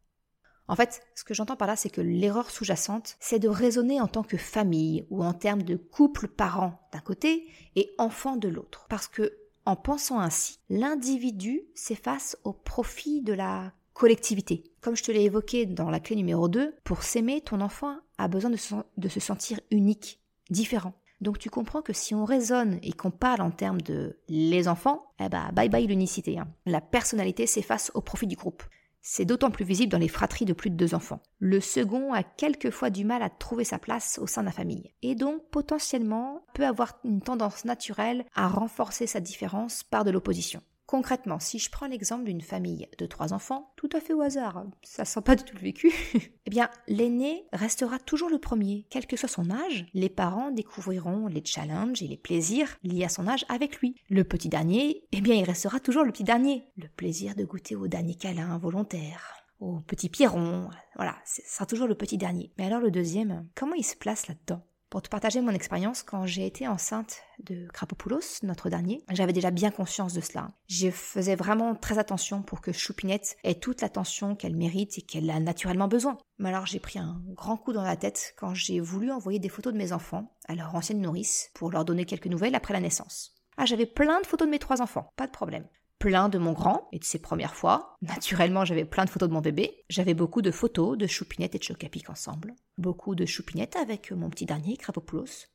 En 0.68 0.76
fait, 0.76 1.02
ce 1.16 1.26
que 1.26 1.34
j'entends 1.34 1.58
par 1.58 1.68
là, 1.68 1.76
c'est 1.76 1.90
que 1.90 2.00
l'erreur 2.00 2.50
sous-jacente, 2.50 3.18
c'est 3.20 3.40
de 3.40 3.50
raisonner 3.50 4.00
en 4.00 4.08
tant 4.08 4.24
que 4.24 4.38
famille 4.38 5.06
ou 5.10 5.22
en 5.22 5.34
termes 5.34 5.64
de 5.64 5.76
couple 5.76 6.30
parent 6.30 6.88
d'un 6.94 7.02
côté 7.02 7.46
et 7.76 7.94
enfant 7.98 8.38
de 8.38 8.48
l'autre. 8.48 8.86
Parce 8.88 9.10
que, 9.10 9.34
en 9.66 9.76
pensant 9.76 10.20
ainsi, 10.20 10.60
l'individu 10.70 11.62
s'efface 11.76 12.38
au 12.44 12.54
profit 12.54 13.22
de 13.22 13.34
la 13.34 13.74
collectivité. 13.94 14.64
Comme 14.82 14.96
je 14.96 15.04
te 15.04 15.12
l'ai 15.12 15.24
évoqué 15.24 15.66
dans 15.66 15.90
la 15.90 16.00
clé 16.00 16.16
numéro 16.16 16.48
2, 16.48 16.76
pour 16.84 17.04
s'aimer, 17.04 17.42
ton 17.42 17.62
enfant 17.62 17.98
a 18.18 18.28
besoin 18.28 18.50
de 18.52 19.10
se 19.10 19.20
sentir 19.20 19.60
unique 19.70 20.20
différent. 20.50 20.94
Donc 21.22 21.38
tu 21.38 21.52
comprends 21.52 21.84
que 21.84 21.94
si 21.94 22.16
on 22.16 22.26
raisonne 22.26 22.80
et 22.82 22.94
qu'on 22.94 23.12
parle 23.12 23.42
en 23.42 23.52
termes 23.52 23.82
de 23.82 24.18
les 24.28 24.68
enfants, 24.68 25.06
eh 25.20 25.30
ben 25.30 25.52
bye 25.54 25.70
bye 25.70 25.86
l'unicité. 25.86 26.40
Hein. 26.40 26.48
La 26.66 26.82
personnalité 26.82 27.46
s'efface 27.46 27.92
au 27.94 28.02
profit 28.02 28.26
du 28.26 28.36
groupe. 28.36 28.64
C'est 29.02 29.26
d'autant 29.26 29.50
plus 29.50 29.66
visible 29.66 29.92
dans 29.92 29.98
les 29.98 30.08
fratries 30.08 30.46
de 30.46 30.54
plus 30.54 30.70
de 30.70 30.76
deux 30.76 30.94
enfants. 30.94 31.22
Le 31.40 31.60
second 31.60 32.14
a 32.14 32.22
quelquefois 32.22 32.92
du 32.92 33.04
mal 33.04 33.24
à 33.24 33.30
trouver 33.30 33.64
sa 33.64 33.80
place 33.80 34.20
au 34.22 34.28
sein 34.28 34.42
de 34.42 34.46
la 34.46 34.52
famille, 34.52 34.94
et 35.02 35.16
donc 35.16 35.50
potentiellement 35.50 36.46
peut 36.54 36.66
avoir 36.66 37.00
une 37.04 37.22
tendance 37.22 37.66
naturelle 37.66 38.26
à 38.36 38.48
renforcer 38.48 39.08
sa 39.08 39.20
différence 39.20 39.84
par 39.84 40.04
de 40.04 40.12
l'opposition. 40.12 40.62
Concrètement, 40.92 41.40
si 41.40 41.58
je 41.58 41.72
prends 41.72 41.88
l'exemple 41.88 42.26
d'une 42.26 42.42
famille 42.42 42.90
de 42.98 43.06
trois 43.06 43.32
enfants, 43.32 43.72
tout 43.78 43.88
à 43.94 44.02
fait 44.02 44.12
au 44.12 44.20
hasard, 44.20 44.66
ça 44.84 45.06
sent 45.06 45.22
pas 45.22 45.38
du 45.38 45.46
tout 45.46 45.56
le 45.56 45.62
vécu, 45.62 45.90
eh 46.46 46.50
bien, 46.50 46.70
l'aîné 46.90 47.46
restera 47.54 47.98
toujours 47.98 48.30
le 48.30 48.40
premier, 48.40 48.86
quel 48.90 49.08
que 49.08 49.16
soit 49.16 49.30
son 49.30 49.50
âge. 49.52 49.86
Les 49.94 50.10
parents 50.10 50.52
découvriront 50.52 51.28
les 51.28 51.46
challenges 51.46 52.04
et 52.04 52.10
les 52.10 52.18
plaisirs 52.18 52.76
liés 52.84 53.06
à 53.06 53.10
son 53.10 53.30
âge 53.30 53.46
avec 53.48 53.78
lui. 53.78 53.96
Le 54.10 54.26
petit 54.26 54.50
dernier, 54.50 55.06
eh 55.14 55.22
bien, 55.22 55.36
il 55.36 55.46
restera 55.46 55.80
toujours 55.80 56.04
le 56.04 56.12
petit 56.12 56.26
dernier. 56.26 56.68
Le 56.76 56.90
plaisir 56.90 57.36
de 57.36 57.46
goûter 57.46 57.78
au 57.78 57.88
dernier 57.88 58.16
câlin 58.16 58.58
volontaire 58.58 59.38
au 59.62 59.80
petit 59.80 60.10
Pierron, 60.10 60.70
voilà, 60.98 61.16
ce 61.24 61.42
sera 61.46 61.66
toujours 61.66 61.88
le 61.88 61.96
petit 61.96 62.18
dernier. 62.18 62.52
Mais 62.58 62.66
alors 62.66 62.82
le 62.82 62.92
deuxième, 62.92 63.48
comment 63.56 63.76
il 63.76 63.86
se 63.86 63.96
place 63.96 64.28
là-dedans? 64.28 64.62
Pour 64.92 65.02
te 65.02 65.08
partager 65.08 65.40
mon 65.40 65.54
expérience, 65.54 66.04
quand 66.04 66.26
j'ai 66.26 66.46
été 66.46 66.68
enceinte 66.68 67.24
de 67.40 67.66
Krapopoulos, 67.72 68.44
notre 68.44 68.70
dernier, 68.70 69.06
j'avais 69.10 69.32
déjà 69.32 69.50
bien 69.50 69.72
conscience 69.72 70.14
de 70.14 70.20
cela. 70.20 70.50
Je 70.68 70.92
faisais 70.92 71.36
vraiment 71.36 71.76
très 71.76 71.98
attention 71.98 72.44
pour 72.44 72.60
que 72.60 72.74
Choupinette 72.74 73.38
ait 73.46 73.56
toute 73.56 73.80
l'attention 73.80 74.36
qu'elle 74.36 74.58
mérite 74.58 74.98
et 74.98 75.02
qu'elle 75.02 75.30
a 75.30 75.40
naturellement 75.40 75.88
besoin. 75.88 76.18
Mais 76.40 76.50
alors 76.50 76.66
j'ai 76.66 76.82
pris 76.82 77.00
un 77.00 77.22
grand 77.30 77.56
coup 77.56 77.72
dans 77.72 77.84
la 77.84 77.96
tête 77.96 78.36
quand 78.38 78.54
j'ai 78.54 78.82
voulu 78.82 79.12
envoyer 79.12 79.40
des 79.40 79.48
photos 79.48 79.72
de 79.72 79.78
mes 79.78 79.94
enfants 79.94 80.36
à 80.50 80.56
leur 80.56 80.76
ancienne 80.76 81.00
nourrice 81.00 81.52
pour 81.54 81.72
leur 81.72 81.86
donner 81.86 82.04
quelques 82.04 82.28
nouvelles 82.28 82.56
après 82.56 82.74
la 82.74 82.82
naissance. 82.82 83.34
Ah, 83.56 83.66
j'avais 83.66 83.86
plein 83.86 84.20
de 84.20 84.28
photos 84.28 84.46
de 84.46 84.52
mes 84.52 84.60
trois 84.60 84.82
enfants, 84.82 85.14
pas 85.16 85.26
de 85.26 85.32
problème 85.32 85.68
plein 86.02 86.30
de 86.30 86.40
mon 86.40 86.54
grand 86.54 86.90
et 86.92 86.98
de 86.98 87.04
ses 87.04 87.20
premières 87.20 87.56
fois. 87.56 87.96
Naturellement, 88.02 88.66
j'avais 88.66 88.86
plein 88.86 89.06
de 89.06 89.10
photos 89.12 89.30
de 89.30 89.34
mon 89.36 89.40
bébé. 89.40 89.86
J'avais 89.88 90.16
beaucoup 90.16 90.42
de 90.42 90.50
photos 90.50 90.98
de 90.98 91.06
Choupinette 91.06 91.54
et 91.54 91.60
de 91.60 91.64
Chocapic 91.64 92.10
ensemble. 92.10 92.56
Beaucoup 92.80 93.14
de 93.14 93.28
Choupinette 93.28 93.76
avec 93.76 94.12
mon 94.12 94.32
petit 94.32 94.48
dernier, 94.48 94.78
Krapopoulos. 94.78 95.46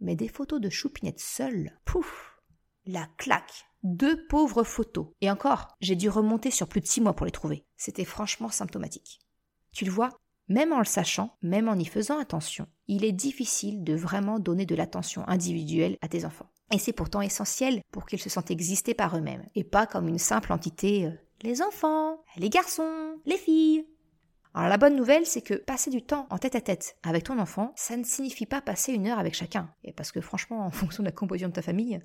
Mais 0.00 0.16
des 0.16 0.28
photos 0.28 0.58
de 0.58 0.70
Choupinette 0.70 1.20
seule, 1.20 1.78
pouf 1.84 2.40
La 2.86 3.08
claque 3.18 3.66
Deux 3.82 4.26
pauvres 4.26 4.64
photos. 4.64 5.08
Et 5.20 5.30
encore, 5.30 5.76
j'ai 5.82 5.96
dû 5.96 6.08
remonter 6.08 6.50
sur 6.50 6.66
plus 6.66 6.80
de 6.80 6.86
six 6.86 7.02
mois 7.02 7.14
pour 7.14 7.26
les 7.26 7.32
trouver. 7.32 7.66
C'était 7.76 8.06
franchement 8.06 8.48
symptomatique. 8.48 9.20
Tu 9.72 9.84
le 9.84 9.90
vois, 9.90 10.08
même 10.48 10.72
en 10.72 10.78
le 10.78 10.86
sachant, 10.86 11.36
même 11.42 11.68
en 11.68 11.74
y 11.74 11.84
faisant 11.84 12.18
attention, 12.18 12.66
il 12.88 13.04
est 13.04 13.12
difficile 13.12 13.84
de 13.84 13.94
vraiment 13.94 14.38
donner 14.38 14.64
de 14.64 14.74
l'attention 14.74 15.28
individuelle 15.28 15.98
à 16.00 16.08
tes 16.08 16.24
enfants. 16.24 16.50
Et 16.72 16.78
c'est 16.78 16.92
pourtant 16.92 17.20
essentiel 17.20 17.82
pour 17.90 18.06
qu'ils 18.06 18.20
se 18.20 18.30
sentent 18.30 18.50
exister 18.50 18.94
par 18.94 19.16
eux-mêmes, 19.16 19.44
et 19.54 19.64
pas 19.64 19.86
comme 19.86 20.08
une 20.08 20.18
simple 20.18 20.52
entité 20.52 21.06
euh, 21.06 21.10
les 21.42 21.62
enfants, 21.62 22.22
les 22.36 22.50
garçons, 22.50 23.18
les 23.26 23.38
filles. 23.38 23.86
Alors 24.54 24.68
la 24.68 24.78
bonne 24.78 24.96
nouvelle, 24.96 25.26
c'est 25.26 25.42
que 25.42 25.54
passer 25.54 25.90
du 25.90 26.02
temps 26.02 26.26
en 26.30 26.38
tête 26.38 26.56
à 26.56 26.60
tête 26.60 26.96
avec 27.02 27.24
ton 27.24 27.38
enfant, 27.38 27.72
ça 27.76 27.96
ne 27.96 28.04
signifie 28.04 28.46
pas 28.46 28.60
passer 28.60 28.92
une 28.92 29.06
heure 29.06 29.18
avec 29.18 29.34
chacun. 29.34 29.72
Et 29.84 29.92
parce 29.92 30.12
que 30.12 30.20
franchement, 30.20 30.66
en 30.66 30.70
fonction 30.70 31.02
de 31.02 31.08
la 31.08 31.12
composition 31.12 31.48
de 31.48 31.54
ta 31.54 31.62
famille, 31.62 32.00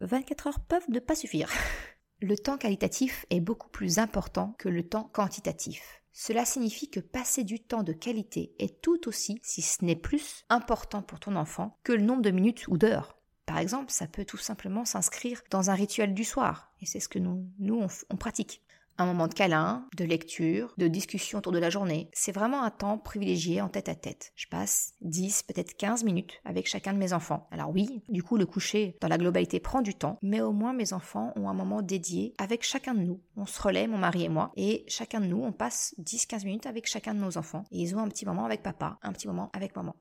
24 0.00 0.46
heures 0.46 0.60
peuvent 0.60 0.90
ne 0.90 0.98
pas 0.98 1.14
suffire. 1.14 1.50
Le 2.22 2.36
temps 2.36 2.58
qualitatif 2.58 3.24
est 3.30 3.40
beaucoup 3.40 3.70
plus 3.70 3.98
important 3.98 4.54
que 4.58 4.68
le 4.68 4.86
temps 4.86 5.08
quantitatif. 5.14 6.02
Cela 6.12 6.44
signifie 6.44 6.90
que 6.90 7.00
passer 7.00 7.44
du 7.44 7.60
temps 7.60 7.82
de 7.82 7.94
qualité 7.94 8.54
est 8.58 8.82
tout 8.82 9.08
aussi, 9.08 9.40
si 9.42 9.62
ce 9.62 9.82
n'est 9.82 9.96
plus, 9.96 10.44
important 10.50 11.00
pour 11.00 11.18
ton 11.18 11.34
enfant 11.34 11.78
que 11.82 11.94
le 11.94 12.02
nombre 12.02 12.20
de 12.20 12.30
minutes 12.30 12.68
ou 12.68 12.76
d'heures. 12.76 13.19
Par 13.50 13.58
exemple, 13.58 13.90
ça 13.90 14.06
peut 14.06 14.24
tout 14.24 14.36
simplement 14.36 14.84
s'inscrire 14.84 15.42
dans 15.50 15.70
un 15.70 15.74
rituel 15.74 16.14
du 16.14 16.22
soir, 16.22 16.70
et 16.80 16.86
c'est 16.86 17.00
ce 17.00 17.08
que 17.08 17.18
nous, 17.18 17.50
nous 17.58 17.84
on 18.08 18.16
pratique 18.16 18.62
un 18.96 19.06
moment 19.06 19.26
de 19.26 19.34
câlin, 19.34 19.88
de 19.96 20.04
lecture, 20.04 20.72
de 20.78 20.86
discussion 20.86 21.38
autour 21.38 21.50
de 21.50 21.58
la 21.58 21.68
journée. 21.68 22.10
C'est 22.12 22.30
vraiment 22.30 22.62
un 22.62 22.70
temps 22.70 22.96
privilégié 22.96 23.60
en 23.60 23.68
tête 23.68 23.88
à 23.88 23.96
tête. 23.96 24.32
Je 24.36 24.46
passe 24.46 24.92
10, 25.00 25.42
peut-être 25.44 25.76
15 25.76 26.04
minutes 26.04 26.40
avec 26.44 26.68
chacun 26.68 26.92
de 26.92 26.98
mes 26.98 27.12
enfants. 27.12 27.48
Alors 27.50 27.70
oui, 27.70 28.04
du 28.08 28.22
coup, 28.22 28.36
le 28.36 28.46
coucher 28.46 28.96
dans 29.00 29.08
la 29.08 29.18
globalité 29.18 29.58
prend 29.58 29.80
du 29.80 29.94
temps, 29.94 30.18
mais 30.22 30.42
au 30.42 30.52
moins 30.52 30.72
mes 30.72 30.92
enfants 30.92 31.32
ont 31.34 31.48
un 31.48 31.54
moment 31.54 31.82
dédié 31.82 32.34
avec 32.38 32.62
chacun 32.62 32.94
de 32.94 33.00
nous. 33.00 33.20
On 33.36 33.46
se 33.46 33.60
relaie, 33.60 33.88
mon 33.88 33.98
mari 33.98 34.22
et 34.22 34.28
moi, 34.28 34.52
et 34.56 34.84
chacun 34.86 35.20
de 35.20 35.26
nous, 35.26 35.42
on 35.42 35.50
passe 35.50 35.92
10-15 35.98 36.44
minutes 36.44 36.66
avec 36.66 36.86
chacun 36.86 37.14
de 37.14 37.20
nos 37.20 37.36
enfants. 37.36 37.64
Et 37.72 37.80
ils 37.80 37.96
ont 37.96 38.00
un 38.00 38.08
petit 38.08 38.26
moment 38.26 38.44
avec 38.44 38.62
papa, 38.62 38.98
un 39.02 39.12
petit 39.12 39.26
moment 39.26 39.50
avec 39.54 39.74
maman. 39.74 39.96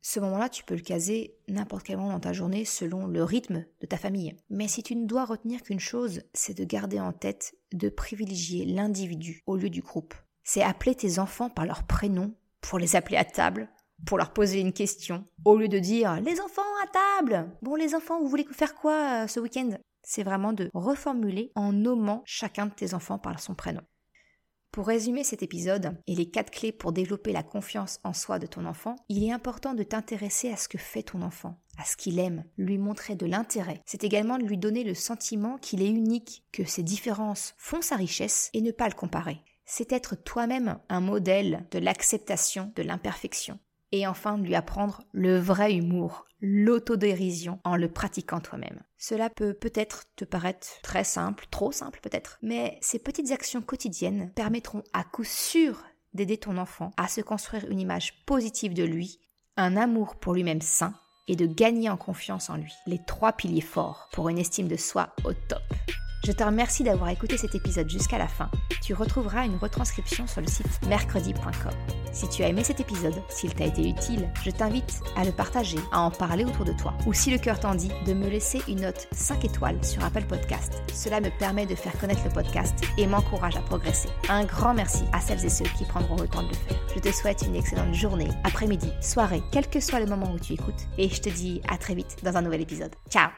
Ce 0.00 0.20
moment-là, 0.20 0.48
tu 0.48 0.64
peux 0.64 0.74
le 0.74 0.80
caser 0.80 1.36
n'importe 1.48 1.84
quel 1.84 1.96
moment 1.96 2.12
dans 2.12 2.20
ta 2.20 2.32
journée 2.32 2.64
selon 2.64 3.06
le 3.06 3.24
rythme 3.24 3.64
de 3.80 3.86
ta 3.86 3.96
famille. 3.96 4.36
Mais 4.48 4.68
si 4.68 4.82
tu 4.82 4.94
ne 4.94 5.06
dois 5.06 5.24
retenir 5.24 5.62
qu'une 5.62 5.80
chose, 5.80 6.22
c'est 6.34 6.56
de 6.56 6.64
garder 6.64 7.00
en 7.00 7.12
tête 7.12 7.54
de 7.72 7.88
privilégier 7.88 8.64
l'individu 8.64 9.42
au 9.46 9.56
lieu 9.56 9.70
du 9.70 9.80
groupe. 9.80 10.14
C'est 10.44 10.62
appeler 10.62 10.94
tes 10.94 11.18
enfants 11.18 11.50
par 11.50 11.66
leur 11.66 11.86
prénom 11.86 12.32
pour 12.60 12.78
les 12.78 12.96
appeler 12.96 13.16
à 13.16 13.24
table, 13.24 13.68
pour 14.06 14.18
leur 14.18 14.32
poser 14.32 14.60
une 14.60 14.72
question, 14.72 15.24
au 15.44 15.56
lieu 15.56 15.68
de 15.68 15.78
dire 15.78 16.20
les 16.20 16.40
enfants 16.40 16.62
à 16.84 17.20
table. 17.20 17.50
Bon 17.62 17.74
les 17.74 17.94
enfants, 17.94 18.20
vous 18.20 18.28
voulez 18.28 18.46
faire 18.52 18.74
quoi 18.74 19.24
euh, 19.24 19.26
ce 19.26 19.40
week-end? 19.40 19.70
C'est 20.02 20.22
vraiment 20.22 20.52
de 20.52 20.70
reformuler 20.72 21.52
en 21.54 21.72
nommant 21.72 22.22
chacun 22.24 22.66
de 22.66 22.72
tes 22.72 22.94
enfants 22.94 23.18
par 23.18 23.40
son 23.40 23.54
prénom. 23.54 23.82
Pour 24.70 24.86
résumer 24.86 25.24
cet 25.24 25.42
épisode 25.42 25.96
et 26.06 26.14
les 26.14 26.30
quatre 26.30 26.50
clés 26.50 26.72
pour 26.72 26.92
développer 26.92 27.32
la 27.32 27.42
confiance 27.42 28.00
en 28.04 28.12
soi 28.12 28.38
de 28.38 28.46
ton 28.46 28.64
enfant, 28.66 28.96
il 29.08 29.24
est 29.24 29.32
important 29.32 29.74
de 29.74 29.82
t'intéresser 29.82 30.50
à 30.52 30.56
ce 30.56 30.68
que 30.68 30.78
fait 30.78 31.02
ton 31.02 31.22
enfant, 31.22 31.58
à 31.78 31.84
ce 31.84 31.96
qu'il 31.96 32.18
aime, 32.18 32.44
lui 32.58 32.78
montrer 32.78 33.16
de 33.16 33.26
l'intérêt. 33.26 33.80
C'est 33.86 34.04
également 34.04 34.38
de 34.38 34.44
lui 34.44 34.58
donner 34.58 34.84
le 34.84 34.94
sentiment 34.94 35.56
qu'il 35.58 35.82
est 35.82 35.88
unique, 35.88 36.44
que 36.52 36.64
ses 36.64 36.82
différences 36.82 37.54
font 37.56 37.80
sa 37.80 37.96
richesse 37.96 38.50
et 38.52 38.60
ne 38.60 38.70
pas 38.70 38.88
le 38.88 38.94
comparer. 38.94 39.40
C'est 39.64 39.92
être 39.92 40.16
toi-même 40.16 40.78
un 40.88 41.00
modèle 41.00 41.66
de 41.70 41.78
l'acceptation 41.78 42.72
de 42.76 42.82
l'imperfection 42.82 43.58
et 43.92 44.06
enfin 44.06 44.38
de 44.38 44.44
lui 44.44 44.54
apprendre 44.54 45.02
le 45.12 45.38
vrai 45.38 45.74
humour, 45.74 46.26
l'autodérision 46.40 47.60
en 47.64 47.76
le 47.76 47.88
pratiquant 47.88 48.40
toi-même. 48.40 48.82
Cela 48.98 49.30
peut 49.30 49.54
peut-être 49.54 50.04
te 50.16 50.24
paraître 50.24 50.66
très 50.82 51.04
simple, 51.04 51.46
trop 51.50 51.72
simple 51.72 52.00
peut-être, 52.02 52.38
mais 52.42 52.78
ces 52.80 52.98
petites 52.98 53.30
actions 53.30 53.62
quotidiennes 53.62 54.32
permettront 54.34 54.82
à 54.92 55.04
coup 55.04 55.24
sûr 55.24 55.82
d'aider 56.14 56.38
ton 56.38 56.56
enfant 56.58 56.90
à 56.96 57.08
se 57.08 57.20
construire 57.20 57.66
une 57.70 57.80
image 57.80 58.24
positive 58.24 58.74
de 58.74 58.84
lui, 58.84 59.20
un 59.56 59.76
amour 59.76 60.16
pour 60.16 60.34
lui-même 60.34 60.60
sain 60.62 60.94
et 61.26 61.36
de 61.36 61.46
gagner 61.46 61.90
en 61.90 61.96
confiance 61.96 62.50
en 62.50 62.56
lui. 62.56 62.72
Les 62.86 63.00
trois 63.06 63.32
piliers 63.32 63.60
forts 63.60 64.08
pour 64.12 64.28
une 64.28 64.38
estime 64.38 64.68
de 64.68 64.76
soi 64.76 65.14
au 65.24 65.32
top. 65.32 65.62
Je 66.24 66.32
te 66.32 66.42
remercie 66.42 66.82
d'avoir 66.82 67.10
écouté 67.10 67.36
cet 67.36 67.54
épisode 67.54 67.88
jusqu'à 67.88 68.18
la 68.18 68.26
fin. 68.26 68.50
Tu 68.82 68.92
retrouveras 68.92 69.46
une 69.46 69.56
retranscription 69.56 70.26
sur 70.26 70.40
le 70.40 70.46
site 70.48 70.66
mercredi.com. 70.88 71.72
Si 72.12 72.28
tu 72.28 72.42
as 72.42 72.48
aimé 72.48 72.64
cet 72.64 72.80
épisode, 72.80 73.14
s'il 73.28 73.54
t'a 73.54 73.66
été 73.66 73.88
utile, 73.88 74.28
je 74.42 74.50
t'invite 74.50 75.00
à 75.16 75.24
le 75.24 75.32
partager, 75.32 75.78
à 75.92 76.00
en 76.00 76.10
parler 76.10 76.44
autour 76.44 76.64
de 76.64 76.72
toi. 76.72 76.94
Ou 77.06 77.12
si 77.12 77.30
le 77.30 77.38
cœur 77.38 77.60
t'en 77.60 77.74
dit, 77.74 77.90
de 78.06 78.14
me 78.14 78.28
laisser 78.28 78.60
une 78.68 78.80
note 78.80 79.08
5 79.12 79.44
étoiles 79.44 79.82
sur 79.84 80.04
Apple 80.04 80.24
Podcast. 80.24 80.82
Cela 80.92 81.20
me 81.20 81.30
permet 81.38 81.66
de 81.66 81.74
faire 81.74 81.98
connaître 81.98 82.24
le 82.24 82.30
podcast 82.30 82.74
et 82.96 83.06
m'encourage 83.06 83.56
à 83.56 83.60
progresser. 83.60 84.08
Un 84.28 84.44
grand 84.44 84.74
merci 84.74 85.04
à 85.12 85.20
celles 85.20 85.44
et 85.44 85.50
ceux 85.50 85.66
qui 85.76 85.84
prendront 85.84 86.16
le 86.16 86.28
temps 86.28 86.42
de 86.42 86.48
le 86.48 86.54
faire. 86.54 86.78
Je 86.94 87.00
te 87.00 87.12
souhaite 87.12 87.42
une 87.42 87.56
excellente 87.56 87.94
journée, 87.94 88.28
après-midi, 88.44 88.90
soirée, 89.00 89.42
quel 89.52 89.68
que 89.68 89.80
soit 89.80 90.00
le 90.00 90.06
moment 90.06 90.32
où 90.32 90.38
tu 90.38 90.54
écoutes. 90.54 90.88
Et 90.98 91.08
je 91.08 91.20
te 91.20 91.28
dis 91.28 91.62
à 91.68 91.78
très 91.78 91.94
vite 91.94 92.16
dans 92.24 92.36
un 92.36 92.42
nouvel 92.42 92.60
épisode. 92.60 92.94
Ciao 93.08 93.30